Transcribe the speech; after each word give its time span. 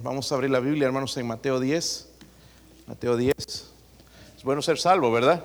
Vamos 0.00 0.30
a 0.30 0.36
abrir 0.36 0.48
la 0.48 0.60
Biblia, 0.60 0.86
hermanos, 0.86 1.16
en 1.16 1.26
Mateo 1.26 1.58
10. 1.58 2.06
Mateo 2.86 3.16
10. 3.16 3.34
Es 3.36 4.44
bueno 4.44 4.62
ser 4.62 4.78
salvo, 4.78 5.10
¿verdad? 5.10 5.44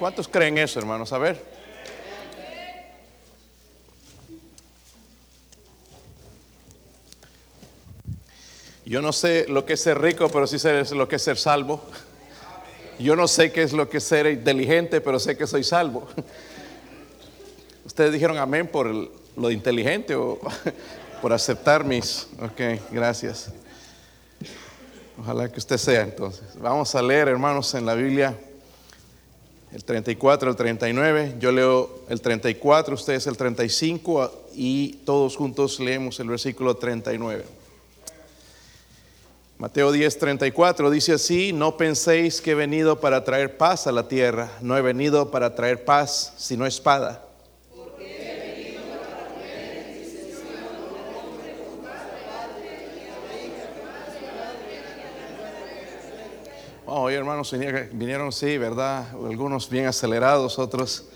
¿Cuántos 0.00 0.26
creen 0.26 0.58
eso, 0.58 0.80
hermanos? 0.80 1.12
A 1.12 1.18
ver. 1.18 1.40
Yo 8.84 9.00
no 9.00 9.12
sé 9.12 9.46
lo 9.48 9.64
que 9.64 9.74
es 9.74 9.80
ser 9.80 10.00
rico, 10.00 10.28
pero 10.28 10.48
sí 10.48 10.58
sé 10.58 10.92
lo 10.92 11.06
que 11.06 11.14
es 11.14 11.22
ser 11.22 11.38
salvo. 11.38 11.80
Yo 12.98 13.14
no 13.14 13.28
sé 13.28 13.52
qué 13.52 13.62
es 13.62 13.72
lo 13.72 13.88
que 13.88 13.98
es 13.98 14.04
ser 14.04 14.26
inteligente, 14.26 15.00
pero 15.00 15.20
sé 15.20 15.36
que 15.36 15.46
soy 15.46 15.62
salvo. 15.62 16.08
Ustedes 17.84 18.12
dijeron 18.12 18.38
amén 18.38 18.66
por 18.66 18.92
lo 19.36 19.50
inteligente 19.52 20.16
o 20.16 20.40
por 21.22 21.32
aceptar 21.32 21.84
mis... 21.84 22.26
Ok, 22.40 22.60
gracias. 22.90 23.52
Ojalá 25.18 25.50
que 25.50 25.58
usted 25.58 25.78
sea 25.78 26.02
entonces. 26.02 26.42
Vamos 26.60 26.94
a 26.94 27.02
leer, 27.02 27.28
hermanos, 27.28 27.72
en 27.74 27.86
la 27.86 27.94
Biblia 27.94 28.36
el 29.72 29.84
34, 29.84 30.50
el 30.50 30.56
39. 30.56 31.34
Yo 31.40 31.50
leo 31.50 32.00
el 32.08 32.20
34, 32.20 32.94
ustedes 32.94 33.26
el 33.26 33.36
35 33.36 34.48
y 34.54 35.00
todos 35.04 35.36
juntos 35.36 35.80
leemos 35.80 36.20
el 36.20 36.28
versículo 36.28 36.76
39. 36.76 37.44
Mateo 39.58 39.92
10, 39.92 40.18
34 40.18 40.90
dice 40.90 41.12
así, 41.14 41.52
no 41.52 41.76
penséis 41.76 42.40
que 42.40 42.52
he 42.52 42.54
venido 42.54 43.00
para 43.00 43.24
traer 43.24 43.56
paz 43.56 43.86
a 43.86 43.92
la 43.92 44.08
tierra, 44.08 44.50
no 44.60 44.76
he 44.76 44.82
venido 44.82 45.30
para 45.30 45.54
traer 45.54 45.84
paz, 45.84 46.34
sino 46.36 46.66
espada. 46.66 47.23
Hoy, 56.96 57.14
hermanos, 57.14 57.52
vinieron, 57.90 58.30
sí, 58.30 58.56
¿verdad? 58.56 59.08
Algunos 59.28 59.68
bien 59.68 59.86
acelerados, 59.86 60.60
otros. 60.60 61.06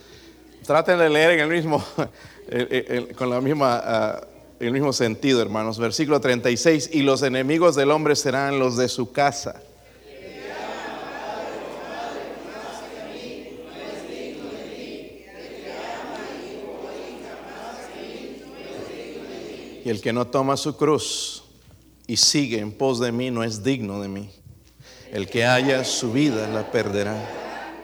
Traten 0.67 0.99
de 0.99 1.09
leer 1.09 1.31
en 1.31 1.39
el 1.39 1.49
mismo, 1.49 1.85
con 3.17 3.31
la 3.31 3.41
misma, 3.41 3.81
ah, 3.85 4.27
el 4.59 4.73
mismo 4.73 4.93
sentido, 4.93 5.41
hermanos. 5.41 5.79
Versículo 5.79 6.21
36, 6.21 6.91
y 6.95 7.03
los 7.03 7.23
enemigos 7.23 7.77
del 7.77 7.93
hombre 7.93 8.17
serán 8.17 8.59
los 8.59 8.77
de 8.77 8.89
su 8.89 9.13
casa. 9.13 9.63
Y 19.85 19.89
el 19.89 20.01
que 20.01 20.13
no 20.13 20.27
toma 20.27 20.57
su 20.57 20.77
cruz 20.77 21.45
y 22.09 22.17
sigue 22.17 22.59
en 22.59 22.73
pos 22.73 22.99
de 22.99 23.13
mí 23.13 23.31
no 23.31 23.45
es 23.45 23.63
digno 23.63 24.03
de 24.03 24.09
mí. 24.09 24.38
El 25.13 25.29
que 25.29 25.45
haya 25.45 25.85
su 25.85 26.13
vida 26.13 26.49
la 26.49 26.71
perderá. 26.71 27.17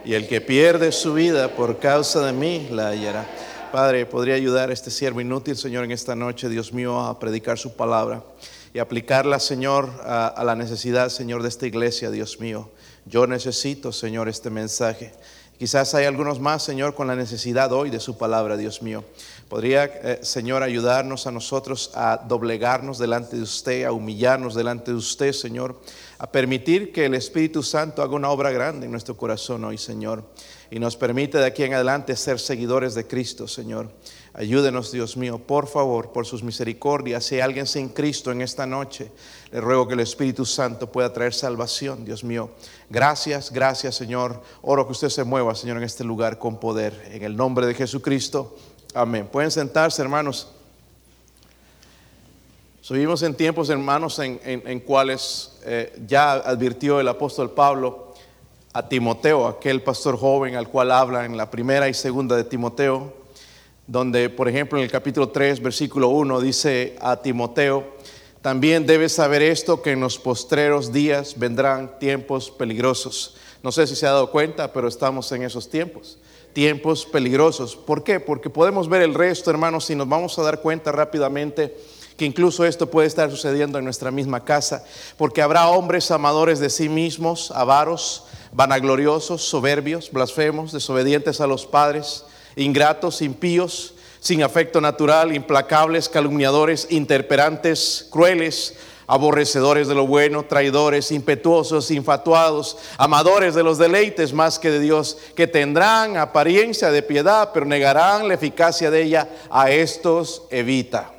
Y 0.05 0.15
el 0.15 0.29
que 0.29 0.41
pierde 0.41 0.93
su 0.93 1.15
vida 1.15 1.49
por 1.49 1.79
causa 1.79 2.27
de 2.27 2.33
mí 2.33 2.69
la 2.71 2.89
hallará. 2.89 3.27
Padre, 3.73 4.07
podría 4.07 4.35
ayudar 4.35 4.71
a 4.71 4.73
este 4.73 4.91
siervo 4.91 5.21
inútil, 5.21 5.57
Señor, 5.57 5.85
en 5.85 5.91
esta 5.91 6.15
noche, 6.15 6.49
Dios 6.49 6.73
mío, 6.73 7.01
a 7.01 7.19
predicar 7.19 7.59
su 7.59 7.75
palabra 7.75 8.23
y 8.73 8.79
aplicarla, 8.79 9.41
Señor, 9.41 9.91
a, 10.05 10.27
a, 10.27 10.45
la 10.45 10.55
necesidad, 10.55 11.09
Señor, 11.09 11.43
de 11.43 11.49
esta 11.49 11.67
iglesia, 11.67 12.11
Dios 12.11 12.39
mío. 12.39 12.71
Yo 13.07 13.27
necesito, 13.27 13.91
Señor, 13.91 14.29
este 14.29 14.51
mensaje. 14.51 15.13
Quizás 15.59 15.95
hay 15.95 16.05
algunos 16.05 16.41
más, 16.41 16.65
Señor, 16.65 16.97
con 16.97 17.07
la 17.07 17.15
necesidad 17.15 17.73
hoy 17.73 17.89
de 17.89 18.01
su 18.01 18.19
palabra, 18.19 18.57
Dios 18.57 18.83
mío. 18.83 19.05
Podría, 19.49 19.85
eh, 19.85 20.19
Señor, 20.23 20.65
ayudarnos 20.65 21.29
a 21.29 21.31
nosotros 21.31 21.93
a 21.95 22.21
doblegarnos 22.27 22.99
delante 22.99 23.37
de 23.37 23.43
usted, 23.43 23.85
a 23.85 23.93
humillarnos 23.93 24.57
delante 24.57 24.91
de 24.91 24.97
usted, 24.97 25.33
Señor, 25.33 25.81
a 26.19 26.31
permitir 26.31 26.93
que 26.93 27.05
el 27.07 27.15
Espíritu 27.15 27.63
Santo 27.63 28.03
haga 28.03 28.17
una 28.17 28.31
obra 28.31 28.51
grande 28.51 28.87
en 28.87 28.93
nuestro 28.93 29.17
corazón 29.17 29.63
hoy, 29.65 29.79
Señor, 29.79 30.25
y 30.73 30.81
nos 30.81 30.97
permite 30.97 31.39
de 31.39 31.47
aquí 31.47 31.63
en 31.63 31.75
adelante 31.75 32.17
ser 32.17 32.41
seguidores 32.41 32.95
de 32.95 33.07
Cristo, 33.07 33.47
Señor. 33.47 33.91
Ayúdenos, 34.37 34.91
Dios 34.91 35.17
mío, 35.17 35.39
por 35.39 35.69
favor, 35.69 36.11
por 36.11 36.27
sus 36.27 36.43
misericordias. 36.43 37.25
Si 37.25 37.37
hay 37.37 37.41
alguien 37.41 37.69
sin 37.69 37.89
Cristo 37.89 38.33
en 38.33 38.43
esta 38.43 38.67
noche, 38.67 39.13
le 39.53 39.61
ruego 39.61 39.87
que 39.87 39.95
el 39.95 40.01
Espíritu 40.01 40.45
Santo 40.45 40.91
pueda 40.91 41.13
traer 41.13 41.33
salvación, 41.33 42.05
Dios 42.05 42.25
mío. 42.25 42.51
Gracias, 42.91 43.53
gracias, 43.53 43.95
Señor. 43.95 44.43
Oro 44.63 44.87
que 44.87 44.93
usted 44.93 45.09
se 45.09 45.23
mueva, 45.23 45.55
Señor, 45.55 45.77
en 45.77 45.85
este 45.85 46.03
lugar 46.03 46.41
con 46.41 46.59
poder. 46.59 47.11
En 47.13 47.23
el 47.23 47.37
nombre 47.37 47.65
de 47.65 47.75
Jesucristo. 47.75 48.57
Amén. 48.93 49.29
Pueden 49.31 49.53
sentarse, 49.53 50.03
hermanos. 50.03 50.49
Subimos 52.81 53.23
en 53.23 53.37
tiempos, 53.37 53.71
hermanos, 53.71 54.19
en, 54.19 54.81
cuales 54.81 55.53
eh, 55.65 55.97
ya 56.09 56.33
advirtió 56.33 56.99
el 56.99 57.07
apóstol 57.07 57.53
Pablo 57.53 58.15
a 58.73 58.89
Timoteo, 58.89 59.47
aquel 59.47 59.81
pastor 59.81 60.19
joven 60.19 60.57
al 60.57 60.69
cual 60.69 60.91
habla 60.91 61.25
en 61.25 61.37
la 61.37 61.51
primera 61.51 61.89
y 61.89 61.95
segunda 61.95 62.35
de 62.35 62.43
Timoteo, 62.43 63.24
donde, 63.87 64.31
por 64.31 64.49
ejemplo, 64.49 64.79
en 64.79 64.85
el 64.85 64.91
capítulo 64.91 65.29
3, 65.29 65.63
versículo 65.63 66.09
1, 66.09 66.41
dice 66.41 66.97
a 67.01 67.17
Timoteo, 67.17 67.95
también 68.43 68.87
debes 68.87 69.13
saber 69.13 69.43
esto, 69.43 69.83
que 69.83 69.93
en 69.93 70.01
los 70.01 70.19
postreros 70.19 70.93
días 70.93 71.39
vendrán 71.39 71.99
tiempos 71.99 72.51
peligrosos. 72.51 73.37
No 73.63 73.73
sé 73.73 73.87
si 73.87 73.97
se 73.97 74.07
ha 74.07 74.13
dado 74.13 74.31
cuenta, 74.31 74.73
pero 74.73 74.89
estamos 74.89 75.31
en 75.33 75.43
esos 75.43 75.71
tiempos 75.71 76.19
tiempos 76.55 77.05
peligrosos. 77.05 77.77
¿Por 77.77 78.03
qué? 78.05 78.21
Porque 78.21 78.49
podemos 78.49 78.89
ver 78.89 79.03
el 79.03 79.13
resto, 79.13 79.51
hermanos, 79.51 79.91
y 79.91 79.97
nos 79.97 80.09
vamos 80.09 80.39
a 80.39 80.43
dar 80.43 80.61
cuenta 80.63 80.93
rápidamente 80.93 81.77
que 82.17 82.25
incluso 82.25 82.65
esto 82.65 82.89
puede 82.89 83.09
estar 83.09 83.29
sucediendo 83.29 83.77
en 83.77 83.85
nuestra 83.85 84.13
misma 84.13 84.45
casa, 84.45 84.85
porque 85.19 85.43
habrá 85.43 85.67
hombres 85.67 86.13
amadores 86.13 86.61
de 86.61 86.71
sí 86.71 86.89
mismos, 86.89 87.51
avaros, 87.51 88.23
vanagloriosos, 88.53 89.43
soberbios, 89.43 90.13
blasfemos, 90.13 90.71
desobedientes 90.71 91.41
a 91.41 91.49
los 91.49 91.67
padres, 91.67 92.25
ingratos, 92.57 93.23
impíos, 93.23 93.95
sin 94.21 94.43
afecto 94.43 94.81
natural, 94.81 95.35
implacables, 95.35 96.09
calumniadores, 96.09 96.87
interperantes, 96.91 98.07
crueles, 98.11 98.75
aborrecedores 99.07 99.87
de 99.87 99.95
lo 99.95 100.07
bueno, 100.07 100.45
traidores, 100.45 101.11
impetuosos, 101.13 101.91
infatuados, 101.91 102.79
amadores 102.97 103.55
de 103.55 103.63
los 103.63 103.79
deleites 103.79 104.33
más 104.33 104.59
que 104.59 104.71
de 104.71 104.81
Dios, 104.81 105.19
que 105.37 105.47
tendrán 105.47 106.17
apariencia 106.17 106.91
de 106.91 107.03
piedad, 107.03 107.51
pero 107.53 107.67
negarán 107.67 108.29
la 108.29 108.35
eficacia 108.35 108.91
de 108.91 109.03
ella, 109.03 109.29
a 109.51 109.71
estos 109.71 110.45
evita. 110.51 111.13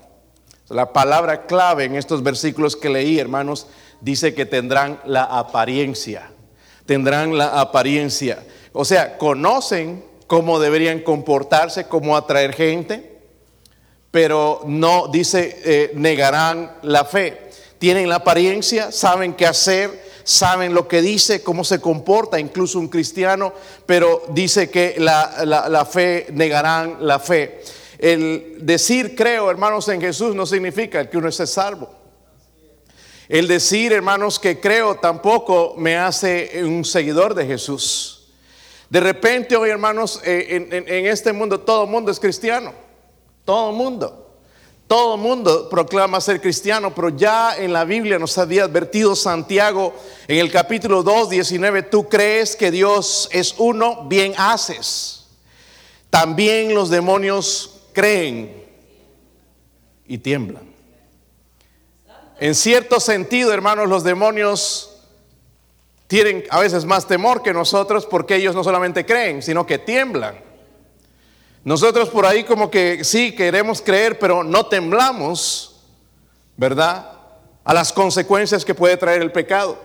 La 0.70 0.92
palabra 0.94 1.46
clave 1.46 1.84
en 1.84 1.96
estos 1.96 2.24
versículos 2.24 2.76
que 2.76 2.90
leí, 2.90 3.20
hermanos, 3.20 3.68
dice 4.02 4.34
que 4.34 4.48
tendrán 4.48 5.00
la 5.06 5.24
apariencia, 5.24 6.32
tendrán 6.88 7.38
la 7.38 7.60
apariencia. 7.60 8.44
O 8.74 8.84
sea, 8.84 9.18
conocen 9.18 10.04
cómo 10.28 10.60
deberían 10.60 11.00
comportarse, 11.00 11.88
cómo 11.88 12.16
atraer 12.16 12.54
gente, 12.54 13.20
pero 14.12 14.62
no 14.66 15.08
dice, 15.08 15.62
eh, 15.64 15.92
negarán 15.96 16.78
la 16.82 17.06
fe 17.06 17.46
tienen 17.86 18.10
la 18.10 18.16
apariencia, 18.16 18.92
saben 18.92 19.34
qué 19.34 19.46
hacer, 19.46 20.04
saben 20.24 20.74
lo 20.74 20.88
que 20.88 21.04
dice, 21.04 21.44
cómo 21.44 21.64
se 21.64 21.80
comporta, 21.80 22.40
incluso 22.40 22.80
un 22.80 22.88
cristiano, 22.88 23.54
pero 23.86 24.24
dice 24.30 24.70
que 24.70 24.96
la, 24.98 25.86
fe 25.86 26.28
negarán 26.32 26.98
la 27.02 27.20
fe. 27.20 27.62
El 28.00 28.58
decir 28.62 29.16
creo, 29.16 29.52
hermanos, 29.52 29.88
en 29.90 30.02
Jesús 30.02 30.36
no 30.36 30.46
significa 30.46 31.10
que 31.10 31.18
uno 31.18 31.28
esté 31.28 31.46
salvo. 31.46 31.90
El 33.28 33.48
decir, 33.48 33.94
hermanos, 33.94 34.40
que 34.40 34.60
creo 34.60 34.96
tampoco 34.96 35.76
me 35.78 35.96
hace 35.98 36.64
un 36.64 36.86
seguidor 36.86 37.36
de 37.36 37.46
Jesús. 37.46 38.15
De 38.96 39.02
repente 39.02 39.58
hoy, 39.58 39.70
hermanos, 39.70 40.22
eh, 40.24 40.56
en, 40.72 40.72
en 40.72 41.06
este 41.08 41.34
mundo 41.34 41.60
todo 41.60 41.84
el 41.84 41.90
mundo 41.90 42.12
es 42.12 42.18
cristiano. 42.18 42.72
Todo 43.44 43.72
el 43.72 43.76
mundo. 43.76 44.38
Todo 44.88 45.16
el 45.16 45.22
mundo 45.22 45.68
proclama 45.68 46.22
ser 46.22 46.40
cristiano, 46.40 46.96
pero 46.96 47.10
ya 47.10 47.58
en 47.58 47.74
la 47.74 47.84
Biblia 47.84 48.18
nos 48.18 48.38
había 48.38 48.64
advertido 48.64 49.14
Santiago 49.14 49.94
en 50.30 50.40
el 50.40 50.50
capítulo 50.50 51.04
2, 51.04 51.30
19, 51.30 51.84
tú 51.84 52.08
crees 52.08 52.56
que 52.56 52.72
Dios 52.72 53.28
es 53.34 53.56
uno, 53.58 54.06
bien 54.06 54.34
haces. 54.38 55.26
También 56.10 56.74
los 56.74 56.90
demonios 56.90 57.82
creen 57.92 58.64
y 60.08 60.20
tiemblan. 60.20 60.74
En 62.40 62.56
cierto 62.56 63.02
sentido, 63.02 63.52
hermanos, 63.52 63.90
los 63.90 64.06
demonios 64.06 64.95
tienen 66.08 66.44
a 66.50 66.60
veces 66.60 66.86
más 66.86 67.08
temor 67.08 67.42
que 67.42 67.54
nosotros 67.54 68.06
porque 68.06 68.36
ellos 68.36 68.56
no 68.56 68.64
solamente 68.64 69.06
creen, 69.06 69.42
sino 69.42 69.66
que 69.66 69.80
tiemblan. 69.80 70.40
Nosotros 71.64 72.10
por 72.10 72.26
ahí 72.26 72.44
como 72.44 72.70
que 72.70 73.04
sí 73.04 73.34
queremos 73.34 73.82
creer, 73.82 74.20
pero 74.20 74.44
no 74.44 74.68
temblamos, 74.68 75.82
¿verdad? 76.56 77.12
A 77.64 77.74
las 77.74 77.92
consecuencias 77.92 78.64
que 78.64 78.76
puede 78.76 78.98
traer 78.98 79.24
el 79.24 79.32
pecado. 79.32 79.80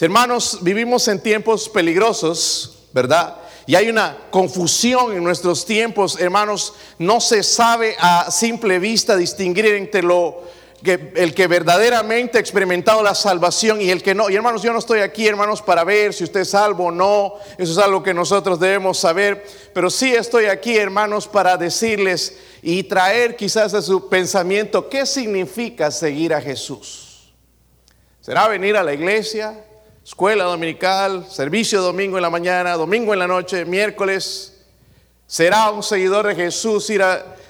Hermanos, 0.00 0.60
vivimos 0.62 1.06
en 1.08 1.20
tiempos 1.20 1.68
peligrosos, 1.68 2.88
¿verdad? 2.94 3.36
Y 3.66 3.74
hay 3.74 3.90
una 3.90 4.16
confusión 4.30 5.12
en 5.12 5.22
nuestros 5.22 5.66
tiempos, 5.66 6.18
hermanos. 6.18 6.74
No 6.98 7.20
se 7.20 7.42
sabe 7.42 7.94
a 7.98 8.30
simple 8.30 8.78
vista 8.78 9.14
distinguir 9.14 9.66
entre 9.66 10.02
lo 10.02 10.42
que 10.82 11.12
el 11.16 11.34
que 11.34 11.46
verdaderamente 11.46 12.38
ha 12.38 12.40
experimentado 12.40 13.02
la 13.02 13.14
salvación 13.14 13.80
y 13.80 13.90
el 13.90 14.02
que 14.02 14.14
no. 14.14 14.28
Y 14.28 14.34
hermanos, 14.34 14.62
yo 14.62 14.72
no 14.72 14.78
estoy 14.78 15.00
aquí, 15.00 15.26
hermanos, 15.26 15.62
para 15.62 15.84
ver 15.84 16.12
si 16.12 16.24
usted 16.24 16.40
es 16.40 16.50
salvo 16.50 16.86
o 16.86 16.90
no. 16.90 17.34
Eso 17.56 17.72
es 17.72 17.78
algo 17.78 18.02
que 18.02 18.12
nosotros 18.12 18.58
debemos 18.58 18.98
saber. 18.98 19.44
Pero 19.72 19.90
sí 19.90 20.14
estoy 20.14 20.46
aquí, 20.46 20.76
hermanos, 20.76 21.28
para 21.28 21.56
decirles 21.56 22.38
y 22.62 22.82
traer 22.84 23.36
quizás 23.36 23.74
a 23.74 23.82
su 23.82 24.08
pensamiento 24.08 24.88
qué 24.88 25.06
significa 25.06 25.90
seguir 25.90 26.34
a 26.34 26.40
Jesús. 26.40 27.32
¿Será 28.20 28.48
venir 28.48 28.76
a 28.76 28.82
la 28.82 28.92
iglesia, 28.92 29.64
escuela 30.04 30.44
dominical, 30.44 31.26
servicio 31.28 31.80
domingo 31.80 32.18
en 32.18 32.22
la 32.22 32.30
mañana, 32.30 32.74
domingo 32.74 33.12
en 33.12 33.18
la 33.18 33.26
noche, 33.26 33.64
miércoles? 33.64 34.64
¿Será 35.26 35.70
un 35.70 35.82
seguidor 35.82 36.26
de 36.26 36.34
Jesús 36.34 36.88
ir 36.90 37.02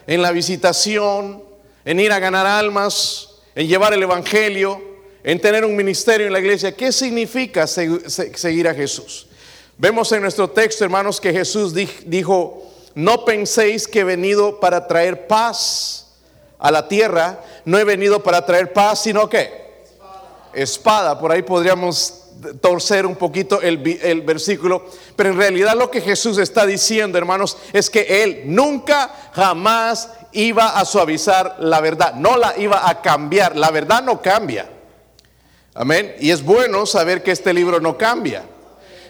en 0.06 0.22
la 0.22 0.32
visitación? 0.32 1.51
En 1.84 2.00
ir 2.00 2.12
a 2.12 2.18
ganar 2.18 2.46
almas, 2.46 3.28
en 3.54 3.66
llevar 3.66 3.92
el 3.94 4.02
Evangelio, 4.02 4.80
en 5.24 5.40
tener 5.40 5.64
un 5.64 5.76
ministerio 5.76 6.26
en 6.26 6.32
la 6.32 6.40
iglesia. 6.40 6.72
¿Qué 6.76 6.92
significa 6.92 7.66
seguir 7.66 8.68
a 8.68 8.74
Jesús? 8.74 9.26
Vemos 9.78 10.10
en 10.12 10.22
nuestro 10.22 10.48
texto, 10.50 10.84
hermanos, 10.84 11.20
que 11.20 11.32
Jesús 11.32 11.74
dijo, 11.74 12.70
no 12.94 13.24
penséis 13.24 13.88
que 13.88 14.00
he 14.00 14.04
venido 14.04 14.60
para 14.60 14.86
traer 14.86 15.26
paz 15.26 16.06
a 16.58 16.70
la 16.70 16.86
tierra, 16.86 17.40
no 17.64 17.78
he 17.78 17.84
venido 17.84 18.22
para 18.22 18.44
traer 18.44 18.72
paz, 18.72 19.02
sino 19.02 19.28
que 19.28 19.62
espada. 20.52 21.18
Por 21.18 21.32
ahí 21.32 21.42
podríamos 21.42 22.18
torcer 22.60 23.06
un 23.06 23.16
poquito 23.16 23.60
el, 23.60 23.98
el, 24.02 24.22
versículo, 24.22 24.84
pero 25.16 25.30
en 25.30 25.36
realidad 25.36 25.76
lo 25.76 25.90
que 25.90 26.00
Jesús 26.00 26.38
está 26.38 26.66
diciendo, 26.66 27.18
hermanos, 27.18 27.56
es 27.72 27.88
que 27.88 28.22
Él 28.22 28.42
nunca, 28.46 29.12
jamás 29.32 30.08
iba 30.32 30.78
a 30.78 30.84
suavizar 30.84 31.56
la 31.60 31.80
verdad, 31.80 32.14
no 32.14 32.36
la 32.36 32.54
iba 32.58 32.88
a 32.88 33.00
cambiar. 33.00 33.56
La 33.56 33.70
verdad 33.70 34.02
no 34.02 34.20
cambia. 34.20 34.68
Amén. 35.74 36.14
Y 36.20 36.30
es 36.30 36.42
bueno 36.42 36.84
saber 36.86 37.22
que 37.22 37.30
este 37.30 37.52
libro 37.52 37.80
no 37.80 37.96
cambia. 37.96 38.44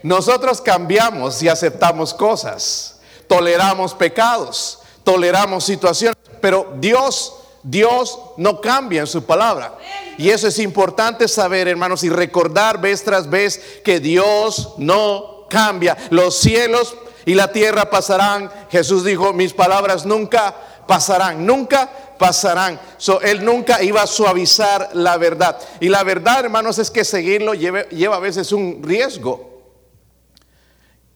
Nosotros 0.02 0.60
cambiamos 0.60 1.42
y 1.42 1.48
aceptamos 1.48 2.12
cosas, 2.12 3.00
toleramos 3.28 3.94
pecados, 3.94 4.80
toleramos 5.04 5.64
situaciones, 5.64 6.16
pero 6.40 6.74
Dios, 6.78 7.34
Dios 7.62 8.19
no 8.36 8.60
cambia 8.60 9.00
en 9.02 9.06
su 9.06 9.24
palabra. 9.24 9.76
Y 10.19 10.30
eso 10.30 10.48
es 10.48 10.58
importante 10.58 11.28
saber, 11.28 11.69
hermanos, 11.69 12.02
y 12.02 12.10
recordar 12.10 12.80
vez 12.80 13.04
tras 13.04 13.30
vez 13.30 13.80
que 13.84 14.00
Dios 14.00 14.74
no 14.78 15.46
cambia. 15.48 15.96
Los 16.10 16.36
cielos 16.36 16.96
y 17.24 17.34
la 17.34 17.52
tierra 17.52 17.90
pasarán. 17.90 18.50
Jesús 18.70 19.04
dijo, 19.04 19.32
mis 19.32 19.52
palabras 19.52 20.04
nunca 20.04 20.54
pasarán, 20.87 21.44
nunca 21.46 21.90
pasarán. 22.19 22.81
él 23.23 23.44
nunca 23.44 23.82
iba 23.82 24.02
a 24.02 24.06
suavizar 24.06 24.90
la 24.94 25.17
verdad. 25.17 25.58
Y 25.81 25.88
la 25.88 26.05
verdad, 26.05 26.44
hermanos, 26.44 26.79
es 26.79 26.90
que 26.90 27.05
seguirlo 27.05 27.55
lleva, 27.55 27.88
lleva 27.88 28.17
a 28.17 28.20
veces 28.20 28.52
un 28.52 28.82
riesgo 28.82 29.52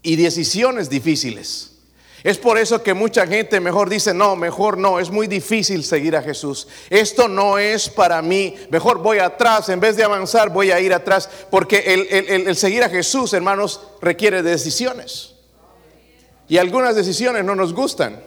y 0.02 0.16
decisiones 0.16 0.88
difíciles. 0.88 1.72
Es 2.24 2.38
por 2.38 2.58
eso 2.58 2.82
que 2.82 2.92
mucha 2.92 3.24
gente 3.24 3.60
mejor 3.60 3.88
dice, 3.88 4.12
no, 4.12 4.34
mejor 4.34 4.78
no, 4.78 4.98
es 4.98 5.10
muy 5.10 5.28
difícil 5.28 5.84
seguir 5.84 6.16
a 6.16 6.22
Jesús. 6.22 6.66
Esto 6.90 7.28
no 7.28 7.56
es 7.56 7.88
para 7.88 8.20
mí, 8.20 8.56
mejor 8.70 8.98
voy 8.98 9.18
atrás, 9.18 9.68
en 9.68 9.78
vez 9.78 9.96
de 9.96 10.02
avanzar 10.02 10.50
voy 10.50 10.72
a 10.72 10.80
ir 10.80 10.92
atrás, 10.92 11.28
porque 11.50 11.78
el, 11.86 12.48
el 12.48 12.56
seguir 12.56 12.82
a 12.82 12.88
Jesús, 12.88 13.32
hermanos, 13.32 13.80
requiere 14.00 14.42
decisiones. 14.42 15.34
Y 16.48 16.58
algunas 16.58 16.96
decisiones 16.96 17.44
no 17.44 17.54
nos 17.54 17.72
gustan. 17.72 18.20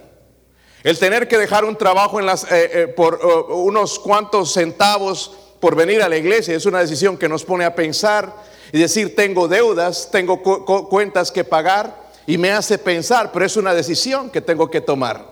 El 0.82 0.98
tener 0.98 1.28
que 1.28 1.38
dejar 1.38 1.66
un 1.66 1.76
trabajo 1.76 2.22
en 2.22 2.30
eh, 2.30 2.36
eh, 2.52 2.88
por 2.88 3.20
eh, 3.22 3.54
unos 3.54 4.00
cuantos 4.00 4.54
centavos 4.54 5.34
por 5.60 5.76
venir 5.76 6.02
a 6.02 6.08
la 6.08 6.16
iglesia 6.16 6.56
es 6.56 6.66
una 6.66 6.80
decisión 6.80 7.18
que 7.18 7.28
nos 7.28 7.44
pone 7.44 7.66
a 7.66 7.76
pensar 7.76 8.34
y 8.72 8.80
decir 8.80 9.14
tengo 9.14 9.50
deudas, 9.50 10.10
tengo 10.10 10.42
cuentas 10.88 11.32
que 11.32 11.44
pagar 11.44 12.10
y 12.26 12.38
me 12.38 12.52
hace 12.52 12.78
pensar, 12.78 13.32
pero 13.34 13.46
es 13.46 13.58
una 13.58 13.74
decisión 13.74 14.30
que 14.30 14.40
tengo 14.40 14.72
que 14.72 14.80
tomar. 14.80 15.26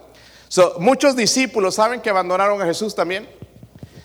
muchos 0.79 1.15
discípulos 1.15 1.75
saben 1.75 2.01
que 2.01 2.09
abandonaron 2.09 2.61
a 2.61 2.65
Jesús 2.65 2.93
también. 2.93 3.29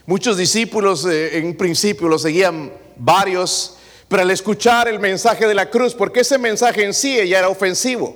Muchos 0.06 0.36
discípulos 0.36 1.06
en 1.06 1.46
un 1.46 1.56
principio 1.56 2.08
lo 2.08 2.18
seguían 2.18 2.72
varios, 2.96 3.78
pero 4.06 4.22
al 4.22 4.30
escuchar 4.30 4.86
el 4.86 5.00
mensaje 5.00 5.48
de 5.48 5.54
la 5.54 5.70
cruz, 5.70 5.94
porque 5.94 6.20
ese 6.20 6.38
mensaje 6.38 6.84
en 6.84 6.92
sí 6.92 7.16
ya 7.26 7.38
era 7.38 7.48
ofensivo. 7.48 8.14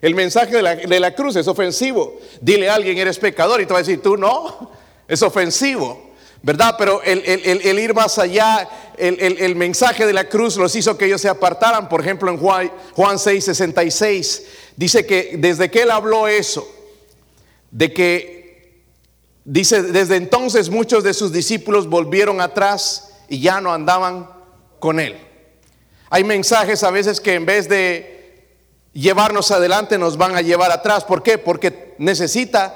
El 0.00 0.14
mensaje 0.14 0.54
de 0.62 1.00
la, 1.00 1.14
cruz 1.14 1.36
es 1.36 1.48
ofensivo. 1.48 2.18
Dile 2.40 2.68
a 2.68 2.74
alguien, 2.74 2.98
eres 2.98 3.18
pecador, 3.18 3.60
y 3.60 3.66
te 3.66 3.72
va 3.72 3.80
a 3.80 3.82
decir, 3.82 4.00
tú 4.00 4.16
no, 4.16 4.70
es 5.08 5.22
ofensivo, 5.22 6.12
¿verdad? 6.42 6.76
Pero 6.78 7.02
el, 7.02 7.78
ir 7.78 7.94
más 7.94 8.18
allá, 8.18 8.68
el, 8.96 9.56
mensaje 9.56 10.06
de 10.06 10.12
la 10.12 10.28
cruz 10.28 10.56
los 10.56 10.74
hizo 10.76 10.96
que 10.96 11.06
ellos 11.06 11.20
se 11.20 11.28
apartaran. 11.28 11.88
Por 11.88 12.00
ejemplo, 12.00 12.30
en 12.30 12.38
Juan, 12.38 12.70
Juan 12.94 13.18
6, 13.18 13.44
66, 13.44 14.44
dice 14.76 15.04
que 15.04 15.34
desde 15.38 15.70
que 15.70 15.82
él 15.82 15.90
habló 15.90 16.28
eso, 16.28 16.66
de 17.70 17.92
que, 17.92 18.82
dice, 19.44 19.82
desde 19.82 20.16
entonces 20.16 20.70
muchos 20.70 21.02
de 21.02 21.12
sus 21.12 21.32
discípulos 21.32 21.88
volvieron 21.88 22.40
atrás 22.40 23.14
y 23.28 23.40
ya 23.40 23.60
no 23.60 23.72
andaban 23.72 24.30
con 24.78 25.00
él. 25.00 25.16
Hay 26.08 26.24
mensajes 26.24 26.84
a 26.84 26.90
veces 26.90 27.20
que 27.20 27.34
en 27.34 27.44
vez 27.44 27.68
de 27.68 28.17
llevarnos 28.92 29.50
adelante 29.50 29.98
nos 29.98 30.16
van 30.16 30.36
a 30.36 30.40
llevar 30.40 30.70
atrás. 30.70 31.04
¿Por 31.04 31.22
qué? 31.22 31.38
Porque 31.38 31.94
necesita, 31.98 32.74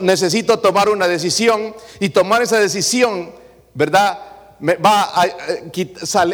necesito 0.00 0.58
tomar 0.58 0.88
una 0.88 1.08
decisión 1.08 1.74
y 2.00 2.10
tomar 2.10 2.42
esa 2.42 2.58
decisión, 2.58 3.34
¿verdad? 3.74 4.18
Me 4.60 4.76
va 4.76 5.02
a, 5.02 5.26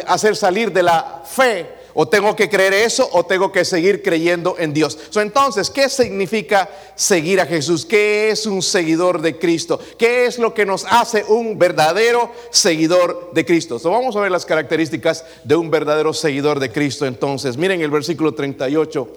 hacer 0.07 0.35
salir 0.35 0.71
de 0.71 0.83
la 0.83 1.23
fe 1.25 1.78
o 1.93 2.07
tengo 2.07 2.35
que 2.35 2.49
creer 2.49 2.73
eso 2.73 3.07
o 3.13 3.25
tengo 3.25 3.51
que 3.51 3.65
seguir 3.65 4.01
creyendo 4.01 4.55
en 4.59 4.73
Dios. 4.73 4.97
entonces, 5.15 5.69
¿qué 5.69 5.89
significa 5.89 6.69
seguir 6.95 7.41
a 7.41 7.45
Jesús? 7.45 7.85
¿Qué 7.85 8.29
es 8.29 8.45
un 8.45 8.61
seguidor 8.61 9.21
de 9.21 9.37
Cristo? 9.37 9.79
¿Qué 9.97 10.25
es 10.25 10.37
lo 10.37 10.53
que 10.53 10.65
nos 10.65 10.85
hace 10.85 11.23
un 11.27 11.57
verdadero 11.57 12.31
seguidor 12.51 13.31
de 13.33 13.45
Cristo? 13.45 13.79
vamos 13.83 14.15
a 14.15 14.21
ver 14.21 14.31
las 14.31 14.45
características 14.45 15.25
de 15.43 15.55
un 15.55 15.69
verdadero 15.69 16.13
seguidor 16.13 16.59
de 16.59 16.71
Cristo. 16.71 17.05
Entonces, 17.05 17.57
miren 17.57 17.81
el 17.81 17.91
versículo 17.91 18.33
38, 18.33 19.07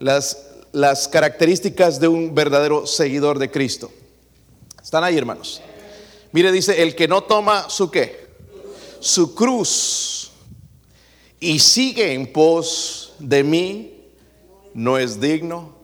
las, 0.00 0.46
las 0.72 1.08
características 1.08 2.00
de 2.00 2.08
un 2.08 2.34
verdadero 2.34 2.86
seguidor 2.86 3.38
de 3.38 3.50
Cristo. 3.50 3.90
¿Están 4.82 5.04
ahí, 5.04 5.16
hermanos? 5.16 5.60
Mire, 6.32 6.52
dice, 6.52 6.82
el 6.82 6.94
que 6.94 7.08
no 7.08 7.22
toma 7.22 7.70
su 7.70 7.90
qué? 7.90 8.26
Su 9.00 9.34
cruz 9.34 10.23
y 11.44 11.58
sigue 11.58 12.14
en 12.14 12.32
pos 12.32 13.14
de 13.18 13.44
mí, 13.44 14.10
no 14.72 14.96
es 14.98 15.20
digno. 15.20 15.74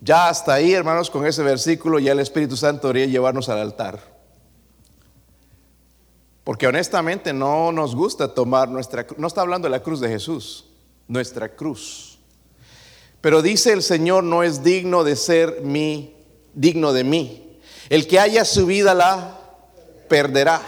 Ya 0.00 0.28
hasta 0.28 0.54
ahí, 0.54 0.72
hermanos, 0.72 1.10
con 1.10 1.26
ese 1.26 1.42
versículo 1.42 1.98
ya 1.98 2.12
el 2.12 2.20
Espíritu 2.20 2.56
Santo 2.56 2.88
debería 2.88 3.12
llevarnos 3.12 3.50
al 3.50 3.58
altar. 3.58 4.00
Porque 6.44 6.66
honestamente 6.66 7.34
no 7.34 7.70
nos 7.72 7.94
gusta 7.94 8.32
tomar 8.32 8.70
nuestra 8.70 9.06
cruz. 9.06 9.18
No 9.18 9.26
está 9.26 9.42
hablando 9.42 9.66
de 9.66 9.70
la 9.70 9.82
cruz 9.82 10.00
de 10.00 10.08
Jesús, 10.08 10.64
nuestra 11.06 11.50
cruz. 11.50 12.18
Pero 13.20 13.42
dice 13.42 13.74
el 13.74 13.82
Señor, 13.82 14.24
no 14.24 14.42
es 14.42 14.62
digno 14.62 15.04
de 15.04 15.14
ser 15.14 15.60
mi, 15.60 16.16
digno 16.54 16.94
de 16.94 17.04
mí. 17.04 17.58
El 17.90 18.06
que 18.06 18.18
haya 18.18 18.46
su 18.46 18.64
vida 18.64 18.94
la 18.94 19.38
perderá. 20.08 20.62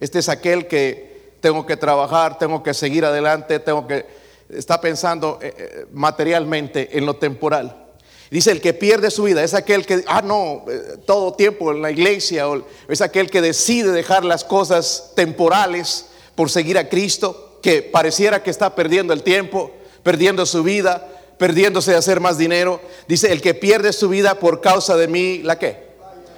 Este 0.00 0.18
es 0.18 0.28
aquel 0.28 0.66
que 0.66 1.09
tengo 1.40 1.66
que 1.66 1.76
trabajar, 1.76 2.38
tengo 2.38 2.62
que 2.62 2.74
seguir 2.74 3.04
adelante, 3.04 3.58
tengo 3.58 3.86
que 3.86 4.06
está 4.48 4.80
pensando 4.80 5.38
eh, 5.40 5.54
eh, 5.56 5.86
materialmente 5.92 6.96
en 6.96 7.06
lo 7.06 7.16
temporal. 7.16 7.86
Dice, 8.30 8.52
el 8.52 8.60
que 8.60 8.74
pierde 8.74 9.10
su 9.10 9.24
vida 9.24 9.42
es 9.42 9.54
aquel 9.54 9.84
que, 9.84 10.04
ah, 10.06 10.22
no, 10.22 10.64
eh, 10.68 10.98
todo 11.04 11.34
tiempo 11.34 11.72
en 11.72 11.82
la 11.82 11.90
iglesia, 11.90 12.48
o 12.48 12.64
es 12.88 13.00
aquel 13.00 13.28
que 13.28 13.40
decide 13.40 13.90
dejar 13.90 14.24
las 14.24 14.44
cosas 14.44 15.12
temporales 15.16 16.06
por 16.36 16.50
seguir 16.50 16.78
a 16.78 16.88
Cristo, 16.88 17.58
que 17.60 17.82
pareciera 17.82 18.42
que 18.42 18.50
está 18.50 18.74
perdiendo 18.74 19.12
el 19.12 19.22
tiempo, 19.22 19.72
perdiendo 20.02 20.46
su 20.46 20.62
vida, 20.62 21.08
perdiéndose 21.38 21.92
de 21.92 21.96
hacer 21.96 22.20
más 22.20 22.38
dinero. 22.38 22.80
Dice, 23.08 23.32
el 23.32 23.40
que 23.40 23.54
pierde 23.54 23.92
su 23.92 24.08
vida 24.08 24.36
por 24.38 24.60
causa 24.60 24.96
de 24.96 25.08
mí, 25.08 25.38
¿la 25.42 25.58
qué? 25.58 25.90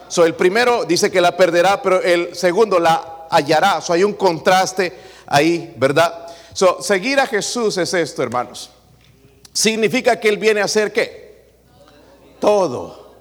So, 0.08 0.24
el 0.24 0.34
primero 0.34 0.84
dice 0.84 1.10
que 1.10 1.20
la 1.20 1.36
perderá, 1.36 1.82
pero 1.82 2.02
el 2.02 2.34
segundo 2.34 2.78
la 2.78 3.11
hallará. 3.32 3.80
So, 3.80 3.92
hay 3.92 4.04
un 4.04 4.12
contraste 4.12 4.92
ahí, 5.26 5.74
¿verdad? 5.76 6.28
So, 6.52 6.82
seguir 6.82 7.18
a 7.18 7.26
Jesús 7.26 7.76
es 7.78 7.92
esto, 7.94 8.22
hermanos. 8.22 8.70
Significa 9.52 10.20
que 10.20 10.28
Él 10.28 10.36
viene 10.36 10.60
a 10.60 10.64
hacer 10.64 10.92
qué? 10.92 11.46
Todo 12.40 13.14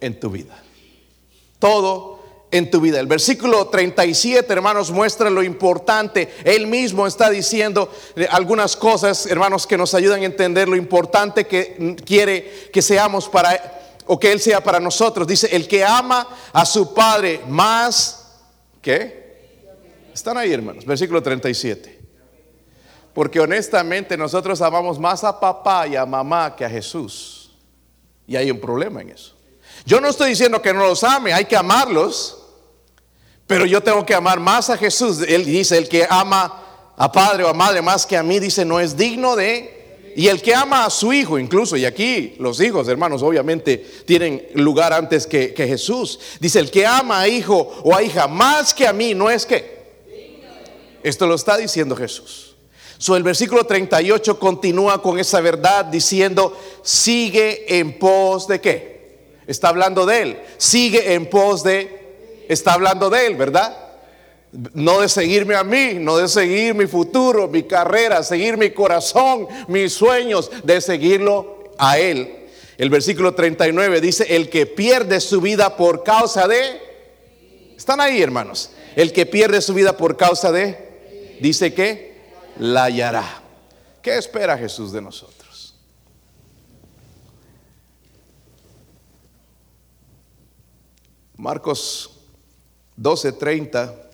en 0.00 0.18
tu 0.18 0.30
vida. 0.30 0.60
Todo 1.58 2.18
en 2.50 2.70
tu 2.70 2.80
vida. 2.80 2.98
El 2.98 3.06
versículo 3.06 3.68
37, 3.68 4.50
hermanos, 4.52 4.90
muestra 4.90 5.28
lo 5.28 5.42
importante. 5.42 6.34
Él 6.44 6.66
mismo 6.66 7.06
está 7.06 7.28
diciendo 7.28 7.92
eh, 8.16 8.26
algunas 8.30 8.74
cosas, 8.76 9.26
hermanos, 9.26 9.66
que 9.66 9.76
nos 9.76 9.94
ayudan 9.94 10.22
a 10.22 10.26
entender 10.26 10.68
lo 10.68 10.76
importante 10.76 11.46
que 11.46 11.96
quiere 12.06 12.70
que 12.72 12.80
seamos 12.80 13.28
para, 13.28 13.80
o 14.06 14.18
que 14.18 14.32
Él 14.32 14.40
sea 14.40 14.62
para 14.62 14.80
nosotros. 14.80 15.26
Dice, 15.26 15.54
el 15.54 15.68
que 15.68 15.84
ama 15.84 16.26
a 16.52 16.64
su 16.64 16.94
Padre 16.94 17.42
más 17.48 18.18
¿Qué? 18.82 19.27
Están 20.18 20.36
ahí, 20.36 20.52
hermanos. 20.52 20.84
Versículo 20.84 21.22
37. 21.22 21.96
Porque 23.14 23.38
honestamente 23.38 24.16
nosotros 24.16 24.60
amamos 24.60 24.98
más 24.98 25.22
a 25.22 25.38
papá 25.38 25.86
y 25.86 25.94
a 25.94 26.04
mamá 26.04 26.56
que 26.56 26.64
a 26.64 26.68
Jesús. 26.68 27.52
Y 28.26 28.34
hay 28.34 28.50
un 28.50 28.58
problema 28.58 29.00
en 29.00 29.10
eso. 29.10 29.36
Yo 29.86 30.00
no 30.00 30.08
estoy 30.08 30.30
diciendo 30.30 30.60
que 30.60 30.74
no 30.74 30.84
los 30.88 31.04
ame, 31.04 31.32
hay 31.32 31.44
que 31.44 31.56
amarlos. 31.56 32.36
Pero 33.46 33.64
yo 33.64 33.80
tengo 33.80 34.04
que 34.04 34.12
amar 34.12 34.40
más 34.40 34.70
a 34.70 34.76
Jesús. 34.76 35.20
Él 35.20 35.44
dice, 35.44 35.78
el 35.78 35.88
que 35.88 36.04
ama 36.10 36.64
a 36.96 37.12
padre 37.12 37.44
o 37.44 37.48
a 37.48 37.54
madre 37.54 37.80
más 37.80 38.04
que 38.04 38.16
a 38.16 38.24
mí, 38.24 38.40
dice, 38.40 38.64
no 38.64 38.80
es 38.80 38.96
digno 38.96 39.36
de... 39.36 40.12
Y 40.16 40.26
el 40.26 40.42
que 40.42 40.52
ama 40.52 40.84
a 40.84 40.90
su 40.90 41.12
hijo, 41.12 41.38
incluso, 41.38 41.76
y 41.76 41.84
aquí 41.84 42.34
los 42.40 42.60
hijos, 42.60 42.88
hermanos, 42.88 43.22
obviamente 43.22 44.02
tienen 44.04 44.48
lugar 44.54 44.92
antes 44.92 45.28
que, 45.28 45.54
Jesús. 45.56 46.18
Dice, 46.40 46.58
el 46.58 46.72
que 46.72 46.84
ama 46.84 47.20
a 47.20 47.28
hijo 47.28 47.54
o 47.84 47.94
a 47.94 48.02
hija 48.02 48.26
más 48.26 48.74
que 48.74 48.84
a 48.84 48.92
mí, 48.92 49.14
no 49.14 49.30
es 49.30 49.46
que... 49.46 49.77
Esto 51.02 51.26
lo 51.26 51.34
está 51.34 51.56
diciendo 51.56 51.96
Jesús. 51.96 52.56
So, 52.98 53.14
el 53.14 53.22
versículo 53.22 53.64
38 53.64 54.40
continúa 54.40 55.00
con 55.00 55.20
esa 55.20 55.40
verdad 55.40 55.84
diciendo, 55.84 56.58
sigue 56.82 57.78
en 57.78 57.96
pos 57.96 58.48
de 58.48 58.60
qué. 58.60 58.98
Está 59.46 59.68
hablando 59.68 60.04
de 60.04 60.22
él. 60.22 60.42
Sigue 60.56 61.14
en 61.14 61.26
pos 61.26 61.62
de... 61.62 62.44
Está 62.48 62.72
hablando 62.72 63.08
de 63.08 63.26
él, 63.26 63.36
¿verdad? 63.36 63.76
No 64.74 65.00
de 65.00 65.08
seguirme 65.08 65.54
a 65.54 65.62
mí, 65.62 65.94
no 65.94 66.16
de 66.16 66.26
seguir 66.26 66.74
mi 66.74 66.86
futuro, 66.86 67.46
mi 67.46 67.62
carrera, 67.62 68.22
seguir 68.24 68.56
mi 68.56 68.70
corazón, 68.70 69.46
mis 69.68 69.92
sueños, 69.92 70.50
de 70.64 70.80
seguirlo 70.80 71.72
a 71.78 71.98
Él. 71.98 72.46
El 72.78 72.90
versículo 72.90 73.34
39 73.34 74.00
dice, 74.00 74.34
el 74.34 74.48
que 74.48 74.66
pierde 74.66 75.20
su 75.20 75.40
vida 75.40 75.76
por 75.76 76.02
causa 76.02 76.48
de... 76.48 76.80
Están 77.76 78.00
ahí, 78.00 78.22
hermanos. 78.22 78.70
El 78.96 79.12
que 79.12 79.26
pierde 79.26 79.60
su 79.60 79.74
vida 79.74 79.96
por 79.96 80.16
causa 80.16 80.50
de... 80.50 80.87
Dice 81.40 81.72
que 81.72 82.18
la 82.58 82.84
hallará. 82.84 83.42
¿Qué 84.02 84.16
espera 84.16 84.56
Jesús 84.56 84.92
de 84.92 85.00
nosotros? 85.00 85.74
Marcos 91.36 92.10
12:30 92.96 94.08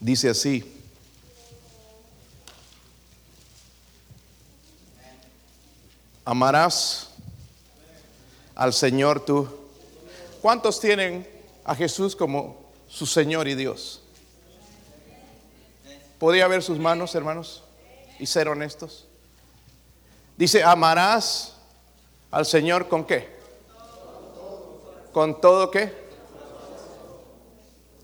Dice 0.00 0.30
así. 0.30 0.79
Amarás 6.24 7.08
al 8.54 8.72
Señor 8.72 9.24
tú. 9.24 9.48
¿Cuántos 10.42 10.80
tienen 10.80 11.28
a 11.64 11.74
Jesús 11.74 12.14
como 12.14 12.58
su 12.88 13.06
Señor 13.06 13.48
y 13.48 13.54
Dios? 13.54 14.02
¿Podría 16.18 16.46
ver 16.48 16.62
sus 16.62 16.78
manos, 16.78 17.14
hermanos? 17.14 17.62
Y 18.18 18.26
ser 18.26 18.48
honestos. 18.48 19.06
Dice, 20.36 20.62
amarás 20.62 21.56
al 22.30 22.44
Señor 22.44 22.88
con 22.88 23.04
qué? 23.04 23.38
Con 25.12 25.40
todo 25.40 25.70
qué? 25.70 25.92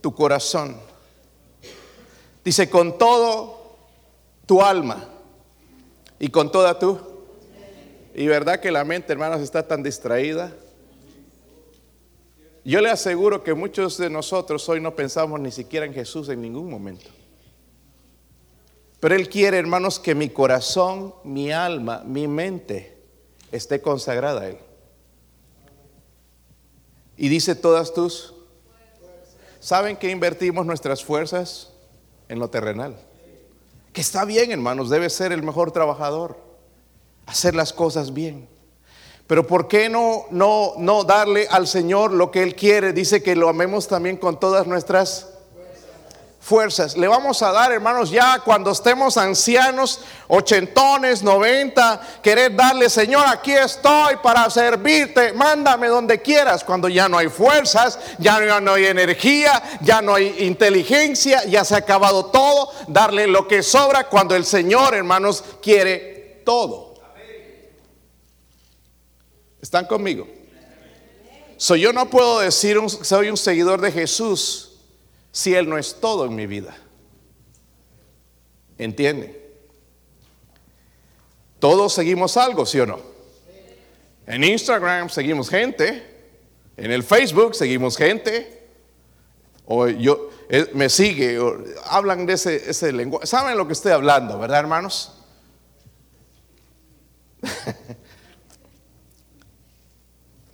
Tu 0.00 0.14
corazón. 0.14 0.76
Dice, 2.44 2.70
con 2.70 2.96
todo 2.96 3.76
tu 4.46 4.62
alma 4.62 5.04
y 6.18 6.28
con 6.28 6.50
toda 6.50 6.78
tu. 6.78 7.15
Y 8.16 8.26
verdad 8.26 8.58
que 8.58 8.72
la 8.72 8.82
mente, 8.82 9.12
hermanos, 9.12 9.40
está 9.42 9.62
tan 9.68 9.82
distraída. 9.82 10.52
Yo 12.64 12.80
le 12.80 12.90
aseguro 12.90 13.44
que 13.44 13.54
muchos 13.54 13.96
de 13.98 14.10
nosotros 14.10 14.68
hoy 14.68 14.80
no 14.80 14.96
pensamos 14.96 15.38
ni 15.38 15.52
siquiera 15.52 15.86
en 15.86 15.94
Jesús 15.94 16.28
en 16.28 16.40
ningún 16.40 16.68
momento. 16.68 17.08
Pero 18.98 19.14
Él 19.14 19.28
quiere, 19.28 19.58
hermanos, 19.58 20.00
que 20.00 20.14
mi 20.14 20.30
corazón, 20.30 21.14
mi 21.22 21.52
alma, 21.52 22.02
mi 22.04 22.26
mente 22.26 22.98
esté 23.52 23.80
consagrada 23.80 24.40
a 24.40 24.48
Él. 24.48 24.58
Y 27.16 27.28
dice 27.28 27.54
todas 27.54 27.94
tus... 27.94 28.34
¿Saben 29.60 29.96
que 29.96 30.10
invertimos 30.10 30.66
nuestras 30.66 31.04
fuerzas? 31.04 31.72
en 32.28 32.38
lo 32.38 32.50
terrenal. 32.50 32.96
Que 33.92 34.00
está 34.00 34.24
bien, 34.24 34.50
hermanos, 34.50 34.90
debe 34.90 35.08
ser 35.10 35.32
el 35.32 35.42
mejor 35.42 35.72
trabajador, 35.72 36.38
hacer 37.26 37.54
las 37.54 37.72
cosas 37.72 38.14
bien. 38.14 38.48
Pero 39.26 39.46
¿por 39.46 39.66
qué 39.66 39.88
no, 39.88 40.26
no, 40.30 40.74
no 40.78 41.04
darle 41.04 41.48
al 41.50 41.66
Señor 41.66 42.12
lo 42.12 42.30
que 42.30 42.42
Él 42.42 42.54
quiere? 42.54 42.92
Dice 42.92 43.22
que 43.22 43.34
lo 43.34 43.48
amemos 43.48 43.88
también 43.88 44.16
con 44.16 44.38
todas 44.38 44.66
nuestras 44.66 45.26
fuerzas. 46.46 46.96
Le 46.96 47.08
vamos 47.08 47.42
a 47.42 47.50
dar, 47.50 47.72
hermanos, 47.72 48.08
ya 48.08 48.38
cuando 48.38 48.70
estemos 48.70 49.16
ancianos, 49.16 50.02
ochentones, 50.28 51.24
noventa, 51.24 52.00
querer 52.22 52.54
darle, 52.54 52.88
Señor, 52.88 53.26
aquí 53.26 53.50
estoy 53.50 54.14
para 54.22 54.48
servirte, 54.48 55.32
mándame 55.32 55.88
donde 55.88 56.22
quieras, 56.22 56.62
cuando 56.62 56.88
ya 56.88 57.08
no 57.08 57.18
hay 57.18 57.28
fuerzas, 57.28 57.98
ya 58.18 58.38
no 58.60 58.74
hay 58.74 58.86
energía, 58.86 59.60
ya 59.80 60.00
no 60.00 60.14
hay 60.14 60.36
inteligencia, 60.38 61.44
ya 61.46 61.64
se 61.64 61.74
ha 61.74 61.78
acabado 61.78 62.26
todo, 62.26 62.70
darle 62.86 63.26
lo 63.26 63.48
que 63.48 63.64
sobra 63.64 64.08
cuando 64.08 64.36
el 64.36 64.44
Señor, 64.44 64.94
hermanos, 64.94 65.42
quiere 65.60 66.42
todo. 66.44 66.85
¿Están 69.66 69.86
conmigo? 69.86 70.28
Soy 71.56 71.80
yo 71.80 71.92
no 71.92 72.08
puedo 72.08 72.38
decir 72.38 72.78
soy 72.88 73.30
un 73.30 73.36
seguidor 73.36 73.80
de 73.80 73.90
Jesús 73.90 74.78
si 75.32 75.56
Él 75.56 75.68
no 75.68 75.76
es 75.76 75.96
todo 76.00 76.26
en 76.26 76.36
mi 76.36 76.46
vida? 76.46 76.76
¿Entiende? 78.78 79.56
Todos 81.58 81.92
seguimos 81.94 82.36
algo, 82.36 82.64
¿sí 82.64 82.78
o 82.78 82.86
no? 82.86 83.00
En 84.28 84.44
Instagram 84.44 85.10
seguimos 85.10 85.50
gente, 85.50 86.14
en 86.76 86.92
el 86.92 87.02
Facebook 87.02 87.56
seguimos 87.56 87.96
gente, 87.96 88.68
o 89.64 89.88
yo 89.88 90.30
eh, 90.48 90.70
me 90.74 90.88
sigue, 90.88 91.40
hablan 91.86 92.24
de 92.24 92.34
ese, 92.34 92.70
ese 92.70 92.92
lenguaje. 92.92 93.26
¿Saben 93.26 93.58
lo 93.58 93.66
que 93.66 93.72
estoy 93.72 93.90
hablando, 93.90 94.38
verdad, 94.38 94.60
hermanos? 94.60 95.12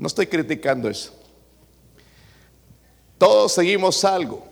no 0.03 0.09
estoy 0.09 0.27
criticando 0.27 0.89
eso. 0.89 1.13
Todos 3.19 3.53
seguimos 3.53 4.05
algo. 4.05 4.45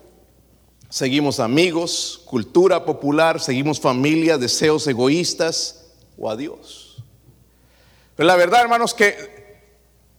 Seguimos 0.88 1.40
amigos, 1.40 2.23
cultura 2.25 2.85
popular, 2.85 3.40
seguimos 3.40 3.80
familia, 3.80 4.38
deseos 4.38 4.87
egoístas 4.87 5.87
o 6.16 6.30
a 6.30 6.37
Dios. 6.37 7.02
Pero 8.14 8.28
la 8.28 8.37
verdad, 8.37 8.61
hermanos, 8.61 8.95
que 8.95 9.73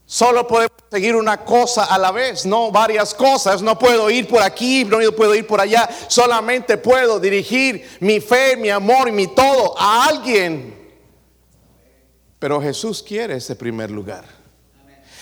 solo 0.05 0.45
podemos 0.45 0.75
seguir 0.91 1.15
una 1.15 1.45
cosa 1.45 1.85
a 1.85 1.97
la 1.97 2.11
vez, 2.11 2.45
no 2.45 2.69
varias 2.69 3.13
cosas. 3.13 3.61
No 3.61 3.79
puedo 3.79 4.09
ir 4.09 4.27
por 4.27 4.41
aquí, 4.41 4.83
no 4.83 4.97
puedo 5.13 5.33
ir 5.33 5.47
por 5.47 5.61
allá. 5.61 5.89
Solamente 6.09 6.77
puedo 6.77 7.21
dirigir 7.21 7.87
mi 8.01 8.19
fe, 8.19 8.57
mi 8.57 8.69
amor 8.69 9.07
y 9.07 9.13
mi 9.13 9.27
todo 9.27 9.79
a 9.79 10.07
alguien. 10.07 10.77
Pero 12.37 12.61
Jesús 12.61 13.01
quiere 13.01 13.37
ese 13.37 13.55
primer 13.55 13.89
lugar. 13.89 14.40